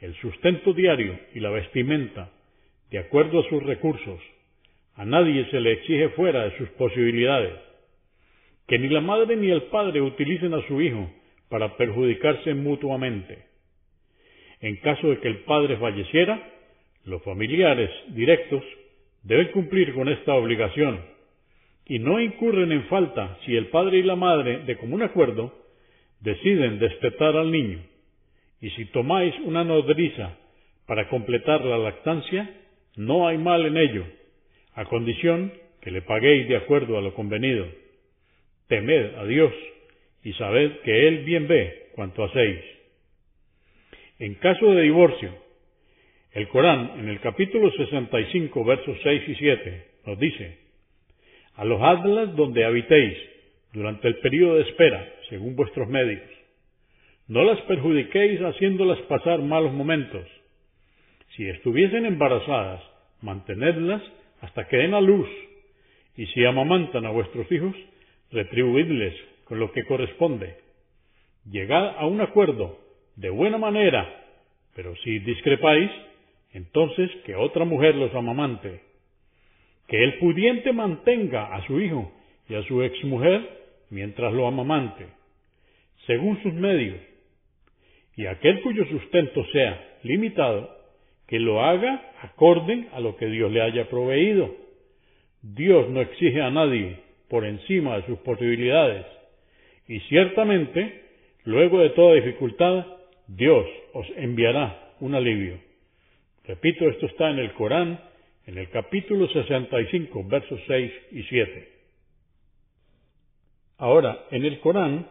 [0.00, 2.30] el sustento diario y la vestimenta,
[2.90, 4.20] de acuerdo a sus recursos,
[4.96, 7.54] a nadie se le exige fuera de sus posibilidades.
[8.66, 11.08] Que ni la madre ni el padre utilicen a su hijo
[11.48, 13.38] para perjudicarse mutuamente.
[14.60, 16.42] En caso de que el padre falleciera,
[17.04, 18.64] los familiares directos
[19.22, 21.00] deben cumplir con esta obligación
[21.90, 25.52] y no incurren en falta si el padre y la madre, de común acuerdo,
[26.20, 27.80] deciden destetar al niño.
[28.60, 30.38] Y si tomáis una nodriza
[30.86, 32.48] para completar la lactancia,
[32.94, 34.04] no hay mal en ello,
[34.74, 37.66] a condición que le paguéis de acuerdo a lo convenido.
[38.68, 39.52] Temed a Dios
[40.22, 42.60] y sabed que Él bien ve cuanto hacéis.
[44.20, 45.34] En caso de divorcio,
[46.34, 50.69] el Corán, en el capítulo 65, versos 6 y 7, nos dice,
[51.60, 53.18] Alojadlas donde habitéis
[53.74, 56.22] durante el periodo de espera, según vuestros medios.
[57.28, 60.26] No las perjudiquéis haciéndolas pasar malos momentos.
[61.36, 62.82] Si estuviesen embarazadas,
[63.20, 64.00] mantenedlas
[64.40, 65.28] hasta que den a luz,
[66.16, 67.76] y si amamantan a vuestros hijos,
[68.32, 70.56] retribuidles con lo que corresponde.
[71.44, 72.80] Llegad a un acuerdo
[73.16, 74.08] de buena manera,
[74.74, 75.90] pero si discrepáis,
[76.54, 78.80] entonces que otra mujer los amamante.
[79.90, 82.12] Que el pudiente mantenga a su hijo
[82.48, 83.60] y a su exmujer
[83.90, 85.06] mientras lo amamante,
[86.06, 86.96] según sus medios.
[88.16, 90.76] y aquel cuyo sustento sea limitado,
[91.26, 94.54] que lo haga acorde a lo que Dios le haya proveído.
[95.42, 99.06] Dios no exige a nadie por encima de sus posibilidades,
[99.88, 101.02] y ciertamente,
[101.44, 102.84] luego de toda dificultad,
[103.26, 103.64] Dios
[103.94, 105.58] os enviará un alivio.
[106.44, 108.00] Repito, esto está en el Corán,
[108.50, 111.68] en el capítulo 65, versos 6 y 7.
[113.78, 115.06] Ahora, en el Corán,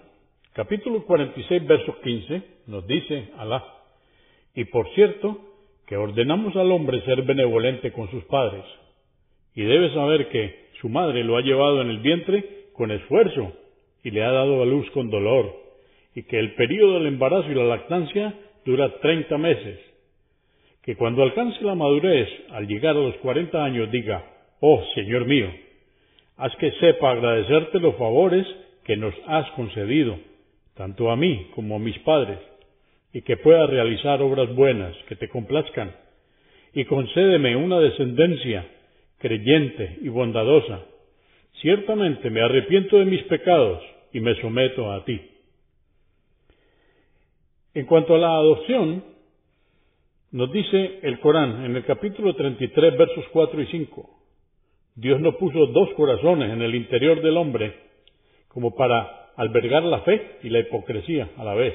[0.52, 3.64] capítulo 46, versos 15, nos dice Alá,
[4.54, 5.40] y por cierto,
[5.88, 8.66] que ordenamos al hombre ser benevolente con sus padres,
[9.56, 13.54] y debe saber que su madre lo ha llevado en el vientre con esfuerzo
[14.04, 15.56] y le ha dado a luz con dolor,
[16.14, 18.34] y que el período del embarazo y la lactancia
[18.66, 19.80] dura treinta meses,
[20.84, 24.24] que cuando alcance la madurez, al llegar a los cuarenta años, diga,
[24.60, 25.50] oh Señor mío,
[26.38, 28.48] haz que sepa agradecerte los favores
[28.86, 30.18] que nos has concedido,
[30.76, 32.40] tanto a mí como a mis padres,
[33.14, 35.92] y que pueda realizar obras buenas que te complazcan,
[36.74, 38.66] y concédeme una descendencia
[39.18, 40.82] creyente y bondadosa.
[41.62, 45.20] Ciertamente me arrepiento de mis pecados y me someto a ti.
[47.74, 49.04] En cuanto a la adopción,
[50.32, 54.10] nos dice el Corán en el capítulo 33, versos 4 y 5,
[54.96, 57.74] Dios no puso dos corazones en el interior del hombre
[58.48, 61.74] como para albergar la fe y la hipocresía a la vez.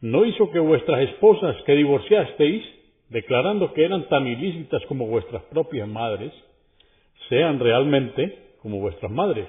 [0.00, 2.64] No hizo que vuestras esposas que divorciasteis,
[3.10, 6.32] declarando que eran tan ilícitas como vuestras propias madres,
[7.28, 9.46] sean realmente como vuestras madres.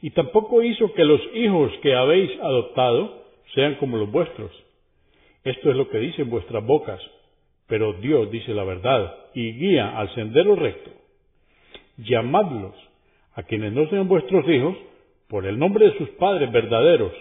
[0.00, 3.24] Y tampoco hizo que los hijos que habéis adoptado
[3.54, 4.50] sean como los vuestros
[5.44, 7.00] esto es lo que dicen vuestras bocas,
[7.66, 10.90] pero Dios dice la verdad y guía al sendero recto.
[11.96, 12.74] Llamadlos
[13.34, 14.76] a quienes no sean vuestros hijos
[15.28, 17.12] por el nombre de sus padres verdaderos,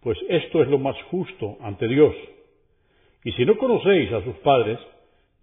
[0.00, 2.14] pues esto es lo más justo ante Dios.
[3.24, 4.78] Y si no conocéis a sus padres,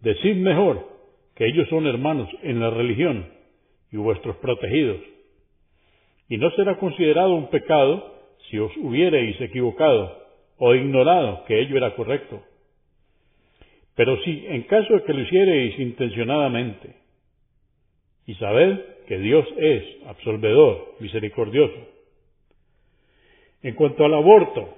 [0.02, 0.88] decid mejor
[1.36, 3.28] que ellos son hermanos en la religión
[3.92, 5.02] y vuestros protegidos.
[6.30, 8.16] Y no será considerado un pecado
[8.50, 10.25] si os hubiereis equivocado
[10.58, 12.41] o ignorado que ello era correcto.
[13.95, 16.95] Pero si en caso de que lo hiciereis intencionadamente,
[18.28, 21.88] y sabed que Dios es absolvedor, misericordioso.
[23.62, 24.78] En cuanto al aborto,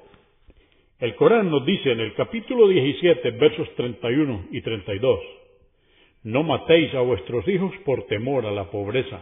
[1.00, 5.20] el Corán nos dice en el capítulo 17, versos 31 y 32,
[6.24, 9.22] No matéis a vuestros hijos por temor a la pobreza.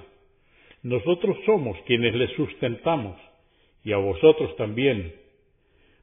[0.83, 3.19] Nosotros somos quienes les sustentamos,
[3.83, 5.13] y a vosotros también,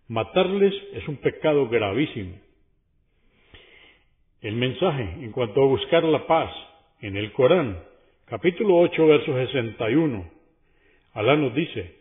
[0.09, 2.37] Matarles es un pecado gravísimo.
[4.41, 6.53] El mensaje en cuanto a buscar la paz
[7.01, 7.83] en el Corán,
[8.27, 10.31] capítulo 8, verso 61,
[11.15, 11.95] Alá nos dice,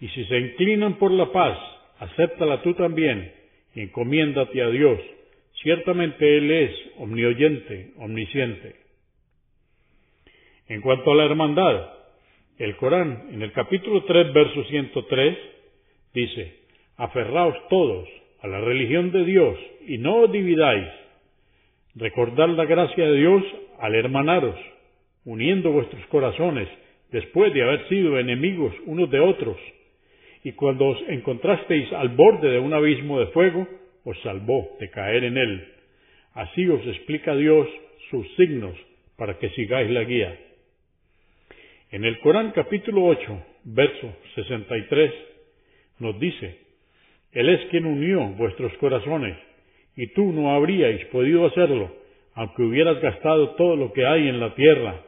[0.00, 1.58] y si se inclinan por la paz,
[1.98, 3.32] acéptala tú también
[3.74, 5.00] y encomiéndate a Dios.
[5.62, 8.76] Ciertamente Él es omnioyente, omnisciente.
[10.68, 11.90] En cuanto a la hermandad,
[12.58, 15.38] el Corán, en el capítulo 3, verso 103,
[16.14, 16.63] dice,
[16.96, 18.08] aferraos todos
[18.40, 20.88] a la religión de Dios y no os dividáis.
[21.94, 23.42] Recordad la gracia de Dios
[23.78, 24.58] al hermanaros,
[25.24, 26.68] uniendo vuestros corazones
[27.10, 29.56] después de haber sido enemigos unos de otros.
[30.42, 33.66] Y cuando os encontrasteis al borde de un abismo de fuego,
[34.04, 35.68] os salvó de caer en él.
[36.34, 37.68] Así os explica Dios
[38.10, 38.76] sus signos
[39.16, 40.36] para que sigáis la guía.
[41.90, 45.12] En el Corán capítulo 8, verso 63,
[46.00, 46.63] nos dice,
[47.34, 49.36] él es quien unió vuestros corazones,
[49.96, 51.90] y tú no habríais podido hacerlo,
[52.34, 55.00] aunque hubieras gastado todo lo que hay en la tierra.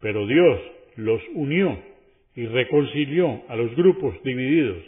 [0.00, 0.60] Pero Dios
[0.96, 1.78] los unió
[2.34, 4.82] y reconcilió a los grupos divididos.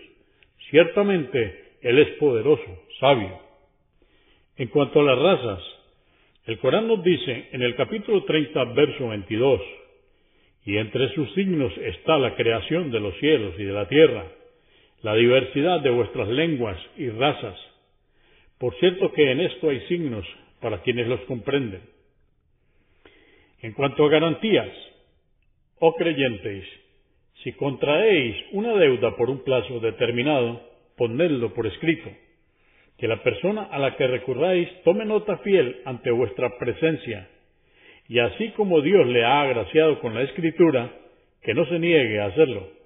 [0.71, 3.39] Ciertamente Él es poderoso, sabio.
[4.57, 5.63] En cuanto a las razas,
[6.47, 9.61] el Corán nos dice en el capítulo 30, verso 22,
[10.65, 14.25] y entre sus signos está la creación de los cielos y de la tierra,
[15.03, 17.59] la diversidad de vuestras lenguas y razas.
[18.59, 20.25] Por cierto que en esto hay signos
[20.61, 21.83] para quienes los comprenden.
[23.63, 24.71] En cuanto a garantías,
[25.81, 26.65] oh creyentes,
[27.43, 30.63] si contraéis una deuda por un plazo determinado,
[30.97, 32.09] ponedlo por escrito,
[32.99, 37.29] que la persona a la que recurráis tome nota fiel ante vuestra presencia,
[38.09, 40.93] y así como Dios le ha agraciado con la escritura,
[41.43, 42.82] que no se niegue a hacerlo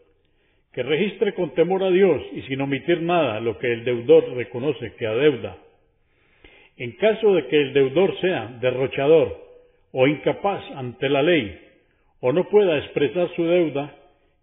[0.77, 4.93] que registre con temor a Dios y sin omitir nada lo que el deudor reconoce
[4.97, 5.57] que adeuda.
[6.77, 9.43] En caso de que el deudor sea derrochador
[9.93, 11.59] o incapaz ante la ley
[12.20, 13.97] o no pueda expresar su deuda,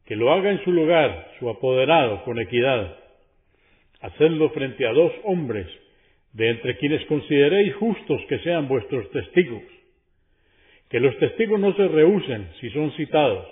[0.07, 2.97] que lo haga en su lugar su apoderado con equidad.
[4.01, 5.67] Hacedlo frente a dos hombres
[6.31, 9.61] de entre quienes consideréis justos que sean vuestros testigos.
[10.89, 13.45] Que los testigos no se rehúsen si son citados,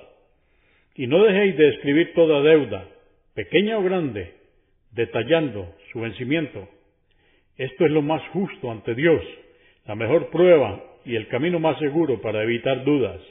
[0.95, 2.85] y no dejéis de escribir toda deuda,
[3.33, 4.33] pequeña o grande,
[4.91, 6.67] detallando su vencimiento.
[7.57, 9.21] Esto es lo más justo ante Dios,
[9.85, 13.21] la mejor prueba y el camino más seguro para evitar dudas.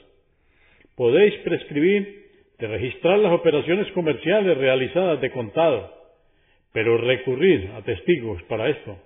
[0.96, 2.20] Podéis prescribir
[2.58, 5.94] de registrar las operaciones comerciales realizadas de contado,
[6.72, 8.98] pero recurrir a testigos para esto.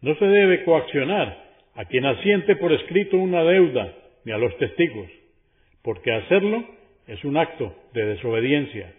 [0.00, 1.42] No se debe coaccionar
[1.74, 3.92] a quien asiente por escrito una deuda
[4.24, 5.08] ni a los testigos,
[5.82, 6.64] porque hacerlo
[7.06, 8.92] es un acto de desobediencia.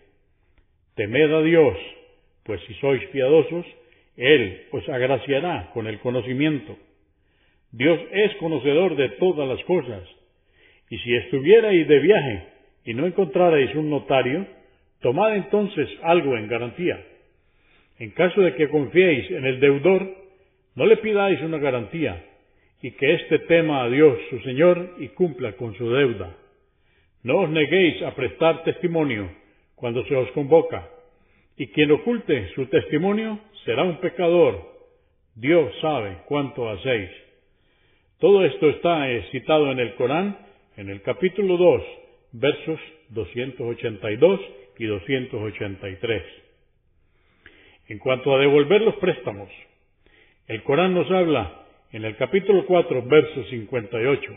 [0.96, 1.78] Temed a Dios,
[2.44, 3.66] pues si sois piadosos,
[4.18, 6.78] Él os agraciará con el conocimiento.
[7.72, 10.04] Dios es conocedor de todas las cosas,
[10.90, 12.44] y si estuvierais de viaje
[12.86, 14.46] y no encontrarais un notario,
[15.02, 17.04] tomad entonces algo en garantía.
[17.98, 20.08] En caso de que confiéis en el deudor,
[20.76, 22.24] no le pidáis una garantía,
[22.82, 26.36] y que éste tema a Dios su Señor y cumpla con su deuda.
[27.24, 29.32] No os neguéis a prestar testimonio
[29.76, 30.90] cuando se os convoca,
[31.58, 34.60] y quien oculte su testimonio será un pecador.
[35.36, 37.10] Dios sabe cuánto hacéis.
[38.20, 40.38] Todo esto está citado en el Corán,
[40.76, 41.84] en el capítulo 2,
[42.34, 44.40] versos 282
[44.80, 46.24] y 283.
[47.88, 49.50] En cuanto a devolver los préstamos,
[50.48, 54.32] el Corán nos habla en el capítulo 4, verso 58.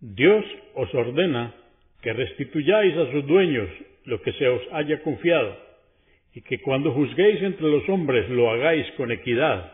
[0.00, 0.44] Dios
[0.74, 1.54] os ordena
[2.04, 3.66] que restituyáis a sus dueños
[4.04, 5.56] lo que se os haya confiado,
[6.34, 9.72] y que cuando juzguéis entre los hombres lo hagáis con equidad.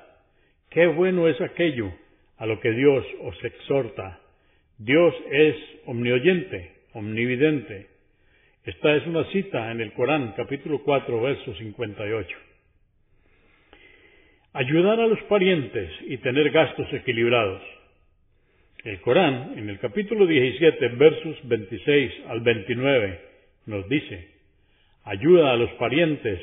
[0.70, 1.92] Qué bueno es aquello
[2.36, 4.20] a lo que Dios os exhorta.
[4.78, 5.56] Dios es
[5.86, 7.88] omnioyente, omnividente.
[8.64, 12.38] Esta es una cita en el Corán, capítulo 4, verso 58.
[14.52, 17.79] Ayudar a los parientes y tener gastos equilibrados.
[18.82, 23.20] El Corán, en el capítulo 17, versos 26 al 29,
[23.66, 24.28] nos dice,
[25.04, 26.40] ayuda a los parientes,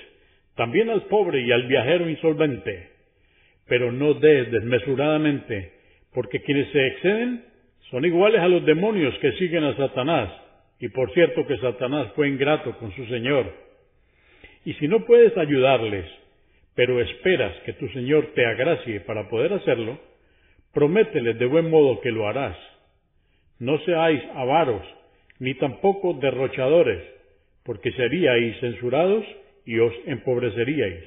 [0.55, 2.89] también al pobre y al viajero insolvente,
[3.67, 5.71] pero no des desmesuradamente,
[6.13, 7.43] porque quienes se exceden
[7.89, 10.31] son iguales a los demonios que siguen a Satanás,
[10.79, 13.51] y por cierto que Satanás fue ingrato con su Señor.
[14.63, 16.05] Y si no puedes ayudarles,
[16.75, 19.99] pero esperas que tu Señor te agracie para poder hacerlo,
[20.73, 22.57] promételes de buen modo que lo harás.
[23.59, 24.83] No seáis avaros,
[25.39, 27.03] ni tampoco derrochadores,
[27.63, 29.25] porque seríais censurados
[29.65, 31.03] y os empobreceríais.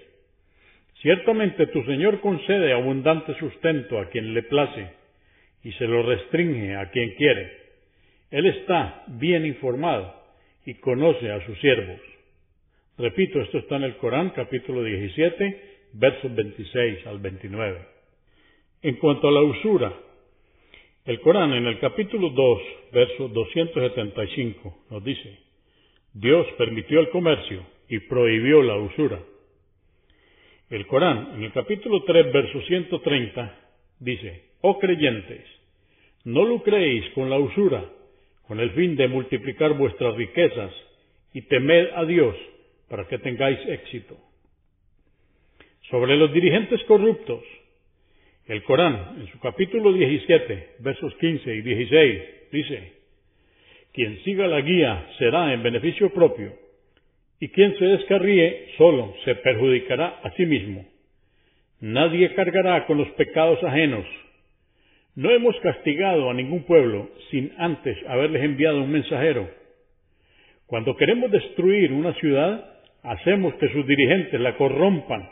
[1.01, 4.87] Ciertamente tu Señor concede abundante sustento a quien le place,
[5.63, 7.53] y se lo restringe a quien quiere.
[8.31, 10.15] Él está bien informado
[10.65, 12.01] y conoce a sus siervos.
[12.99, 15.61] Repito, esto está en el Corán capítulo 17,
[15.95, 18.00] versos 26 al 29.
[18.83, 19.93] En cuanto a la usura,
[21.05, 22.63] el Corán en el capítulo 2,
[22.93, 25.39] verso 275 nos dice,
[26.15, 29.21] Dios permitió el comercio y prohibió la usura.
[30.71, 33.61] El Corán en el capítulo 3, verso 130
[33.99, 35.45] dice, oh creyentes,
[36.25, 37.85] no lucréis con la usura,
[38.49, 40.73] con el fin de multiplicar vuestras riquezas,
[41.35, 42.35] y temed a Dios
[42.89, 44.17] para que tengáis éxito.
[45.91, 47.43] Sobre los dirigentes corruptos,
[48.51, 52.93] el Corán, en su capítulo 17, versos 15 y 16, dice,
[53.93, 56.53] quien siga la guía será en beneficio propio,
[57.39, 60.85] y quien se descarríe solo se perjudicará a sí mismo.
[61.79, 64.05] Nadie cargará con los pecados ajenos,
[65.15, 69.49] no hemos castigado a ningún pueblo sin antes haberles enviado un mensajero.
[70.67, 72.65] Cuando queremos destruir una ciudad,
[73.05, 75.29] hacemos que sus dirigentes la corrompan.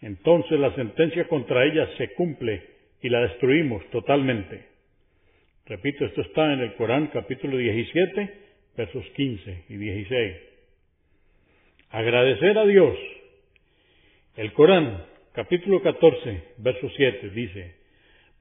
[0.00, 2.62] Entonces la sentencia contra ella se cumple
[3.02, 4.66] y la destruimos totalmente.
[5.66, 8.34] Repito, esto está en el Corán capítulo 17,
[8.76, 10.36] versos 15 y 16.
[11.90, 12.96] Agradecer a Dios.
[14.36, 17.74] El Corán capítulo 14, verso 7 dice,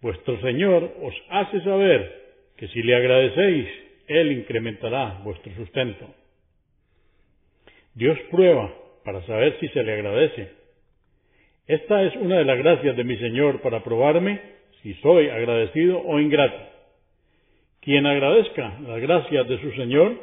[0.02, 3.68] Vuestro Señor os hace saber que si le agradecéis,
[4.08, 6.08] Él incrementará vuestro sustento.
[7.94, 10.52] Dios prueba para saber si se le agradece.
[11.68, 14.40] Esta es una de las gracias de mi Señor para probarme
[14.82, 16.58] si soy agradecido o ingrato.
[17.82, 20.16] Quien agradezca las gracias de su Señor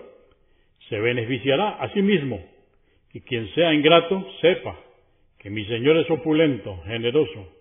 [0.88, 2.42] se beneficiará a sí mismo,
[3.12, 4.78] y quien sea ingrato sepa
[5.38, 7.54] que mi Señor es opulento, generoso,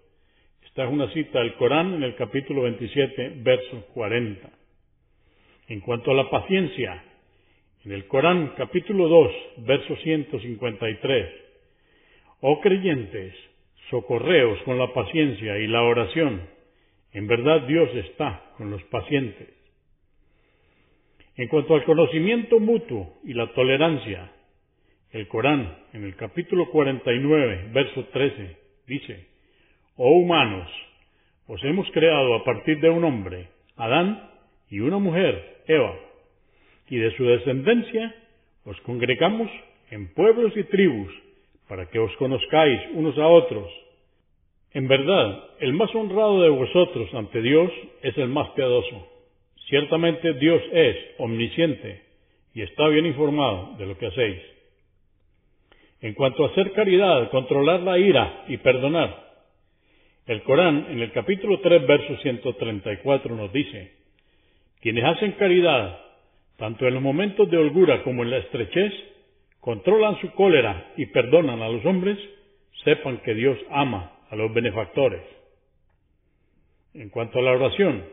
[0.73, 4.49] esta es una cita del Corán en el capítulo 27, verso 40.
[5.67, 7.03] En cuanto a la paciencia,
[7.86, 11.29] en el Corán capítulo 2, verso 153,
[12.41, 13.36] oh creyentes,
[13.89, 16.41] socorreos con la paciencia y la oración.
[17.11, 19.49] En verdad Dios está con los pacientes.
[21.36, 24.31] En cuanto al conocimiento mutuo y la tolerancia,
[25.11, 28.57] el Corán, en el capítulo 49, verso 13,
[28.88, 29.27] dice,
[29.95, 30.69] Oh humanos,
[31.47, 34.29] os hemos creado a partir de un hombre, Adán,
[34.69, 35.95] y una mujer, Eva,
[36.89, 38.15] y de su descendencia
[38.65, 39.49] os congregamos
[39.91, 41.11] en pueblos y tribus
[41.68, 43.72] para que os conozcáis unos a otros.
[44.72, 49.07] En verdad, el más honrado de vosotros ante Dios es el más piadoso.
[49.68, 52.01] Ciertamente Dios es omnisciente
[52.53, 54.41] y está bien informado de lo que hacéis.
[56.01, 59.24] En cuanto a hacer caridad, controlar la ira y perdonar,
[60.26, 63.91] el Corán en el capítulo 3, verso 134 nos dice,
[64.82, 65.99] quienes hacen caridad,
[66.57, 68.93] tanto en los momentos de holgura como en la estrechez,
[69.64, 72.18] controlan su cólera y perdonan a los hombres,
[72.84, 75.22] sepan que Dios ama a los benefactores.
[76.93, 78.03] En cuanto a la oración,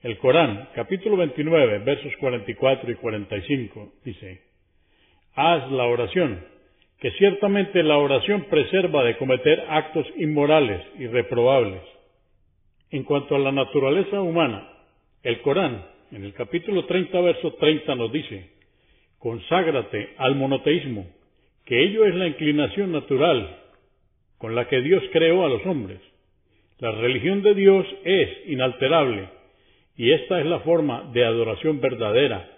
[0.00, 4.40] el Corán, capítulo 29, versos 44 y 45, dice,
[5.34, 6.42] Haz la oración
[6.98, 11.82] que ciertamente la oración preserva de cometer actos inmorales y reprobables.
[12.90, 14.66] En cuanto a la naturaleza humana,
[15.22, 18.53] el Corán, en el capítulo 30, verso 30, nos dice,
[19.24, 21.06] conságrate al monoteísmo,
[21.64, 23.58] que ello es la inclinación natural
[24.36, 25.98] con la que Dios creó a los hombres.
[26.78, 29.30] La religión de Dios es inalterable
[29.96, 32.50] y esta es la forma de adoración verdadera,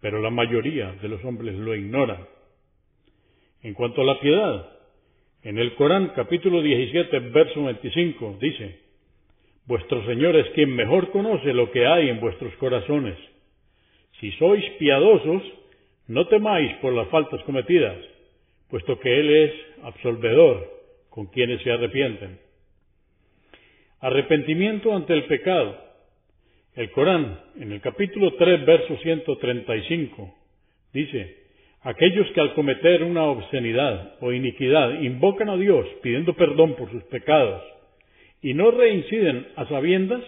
[0.00, 2.26] pero la mayoría de los hombres lo ignoran.
[3.62, 4.68] En cuanto a la piedad,
[5.44, 8.80] en el Corán capítulo 17, verso 25 dice,
[9.64, 13.16] Vuestro Señor es quien mejor conoce lo que hay en vuestros corazones.
[14.18, 15.59] Si sois piadosos,
[16.10, 17.96] no temáis por las faltas cometidas,
[18.68, 19.52] puesto que Él es
[19.84, 20.68] absolvedor
[21.08, 22.40] con quienes se arrepienten.
[24.00, 25.78] Arrepentimiento ante el pecado.
[26.74, 30.34] El Corán, en el capítulo 3, verso 135,
[30.92, 31.36] dice,
[31.82, 37.04] Aquellos que al cometer una obscenidad o iniquidad invocan a Dios pidiendo perdón por sus
[37.04, 37.62] pecados
[38.42, 40.24] y no reinciden a sabiendas,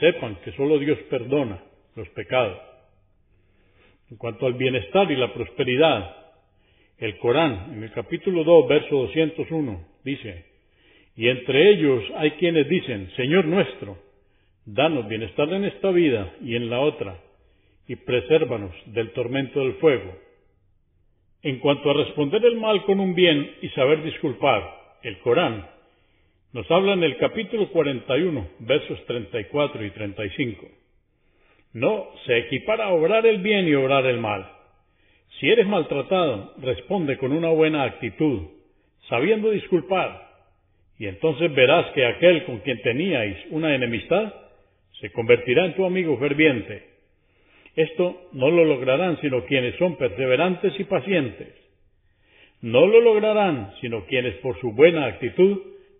[0.00, 1.62] sepan que solo Dios perdona
[1.96, 2.58] los pecados.
[4.10, 6.16] En cuanto al bienestar y la prosperidad,
[6.98, 10.46] el Corán, en el capítulo 2, verso 201, dice,
[11.16, 13.98] y entre ellos hay quienes dicen, Señor nuestro,
[14.64, 17.18] danos bienestar en esta vida y en la otra,
[17.86, 20.28] y presérvanos del tormento del fuego
[21.42, 25.68] en cuanto a responder el mal con un bien y saber disculpar, el Corán
[26.52, 30.66] nos habla en el capítulo 41, versos 34 y 35.
[31.78, 34.50] No se equipara a obrar el bien y obrar el mal.
[35.38, 38.48] Si eres maltratado, responde con una buena actitud,
[39.08, 40.28] sabiendo disculpar,
[40.98, 44.34] y entonces verás que aquel con quien teníais una enemistad
[45.00, 46.98] se convertirá en tu amigo ferviente
[47.78, 51.54] esto no lo lograrán sino quienes son perseverantes y pacientes.
[52.60, 55.58] No lo lograrán sino quienes por su buena actitud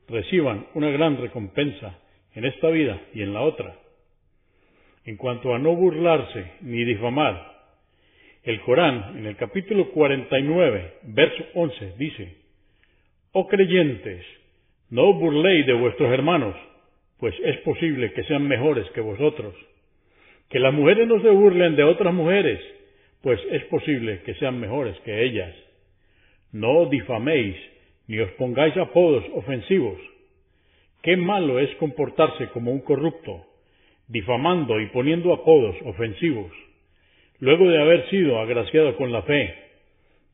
[0.08, 2.00] reciban una gran recompensa
[2.34, 3.76] en esta vida y en la otra.
[5.09, 7.34] En cuanto a no burlarse ni difamar,
[8.42, 12.34] el Corán en el capítulo 49, verso 11 dice,
[13.32, 14.22] Oh creyentes,
[14.90, 16.54] no burléis de vuestros hermanos,
[17.18, 19.54] pues es posible que sean mejores que vosotros
[20.50, 22.61] que las mujeres no se burlen de otras mujeres,
[23.22, 25.54] pues es posible que sean mejores que ellas.
[26.52, 27.56] No difaméis,
[28.09, 29.98] ni os pongáis apodos ofensivos.
[31.00, 33.47] Qué malo es comportarse como un corrupto,
[34.09, 36.50] difamando y poniendo apodos ofensivos,
[37.40, 39.54] luego de haber sido agraciado con la fe,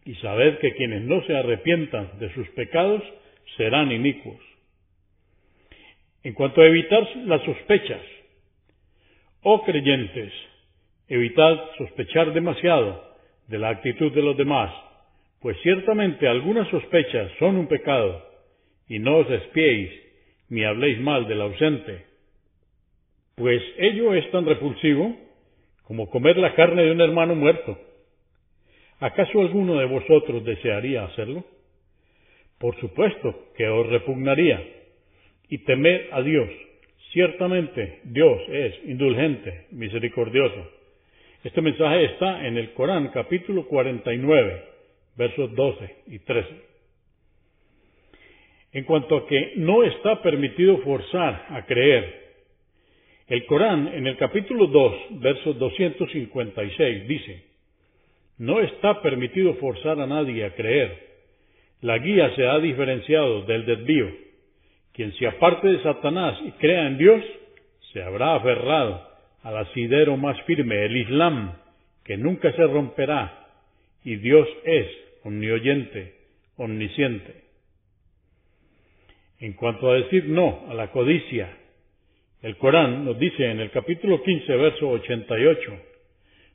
[0.04, 3.02] y sabed que quienes no se arrepientan de sus pecados
[3.56, 4.40] serán inicuos.
[6.22, 8.00] En cuanto a evitar las sospechas,
[9.46, 10.32] Oh creyentes,
[11.06, 13.14] evitad sospechar demasiado
[13.48, 14.72] de la actitud de los demás,
[15.40, 18.26] pues ciertamente algunas sospechas son un pecado,
[18.88, 19.90] y no os espiéis
[20.48, 22.06] ni habléis mal del ausente,
[23.34, 25.16] pues ello es tan repulsivo
[25.84, 27.78] como comer la carne de un hermano muerto.
[29.00, 31.44] ¿Acaso alguno de vosotros desearía hacerlo?
[32.58, 34.62] Por supuesto que os repugnaría,
[35.48, 36.48] y temed a Dios
[37.14, 40.68] Ciertamente Dios es indulgente, misericordioso.
[41.44, 44.64] Este mensaje está en el Corán capítulo 49,
[45.16, 46.48] versos 12 y 13.
[48.72, 52.23] En cuanto a que no está permitido forzar a creer,
[53.26, 57.44] el Corán en el capítulo 2, versos 256 dice,
[58.38, 61.14] no está permitido forzar a nadie a creer.
[61.80, 64.10] La guía se ha diferenciado del desvío
[64.92, 67.22] Quien se aparte de Satanás y crea en Dios,
[67.92, 69.08] se habrá aferrado
[69.42, 71.54] al asidero más firme, el Islam,
[72.04, 73.46] que nunca se romperá,
[74.04, 74.86] y Dios es
[75.22, 76.14] omnioyente,
[76.56, 77.44] omnisciente.
[79.40, 81.56] En cuanto a decir no a la codicia,
[82.44, 85.80] el Corán nos dice en el capítulo 15, verso 88,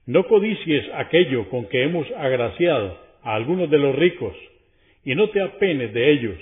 [0.05, 4.35] no codicies aquello con que hemos agraciado a algunos de los ricos,
[5.03, 6.37] y no te apenes de ellos,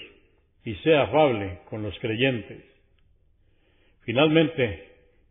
[0.65, 2.61] y sea afable con los creyentes.
[4.01, 4.83] Finalmente,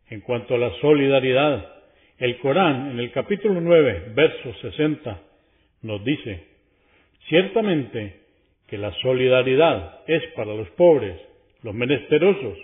[0.09, 1.75] en cuanto a la solidaridad,
[2.17, 5.21] el Corán en el capítulo 9, verso 60,
[5.83, 6.43] nos dice,
[7.29, 8.15] ciertamente
[8.65, 11.21] que la solidaridad es para los pobres,
[11.61, 12.57] los menesterosos,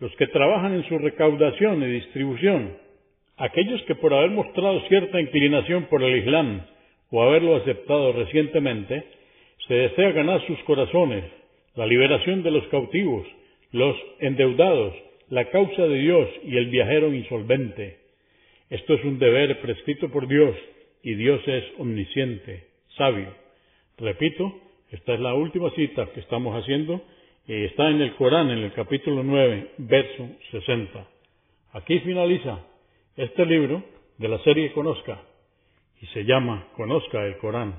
[0.00, 2.76] los que trabajan en su recaudación y distribución,
[3.36, 6.62] aquellos que por haber mostrado cierta inclinación por el Islam
[7.10, 9.04] o haberlo aceptado recientemente,
[9.68, 11.24] se desea ganar sus corazones,
[11.74, 13.26] la liberación de los cautivos,
[13.72, 14.94] los endeudados,
[15.28, 17.98] la causa de Dios y el viajero insolvente.
[18.70, 20.56] Esto es un deber prescrito por Dios
[21.02, 22.64] y Dios es omnisciente,
[22.96, 23.34] sabio.
[23.98, 27.02] Repito, esta es la última cita que estamos haciendo
[27.46, 31.06] y está en el Corán, en el capítulo 9, verso 60.
[31.72, 32.58] Aquí finaliza
[33.16, 33.82] este libro
[34.18, 35.22] de la serie Conozca
[36.00, 37.76] y se llama Conozca el Corán.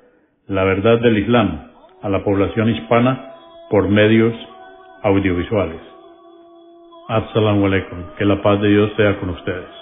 [0.48, 1.68] la verdad del Islam
[2.02, 3.34] a la población hispana
[3.70, 4.34] por medios
[5.04, 5.82] audiovisuales.
[7.10, 8.00] Assalamu alaikum.
[8.18, 9.77] Que la paz de Dios sea con ustedes.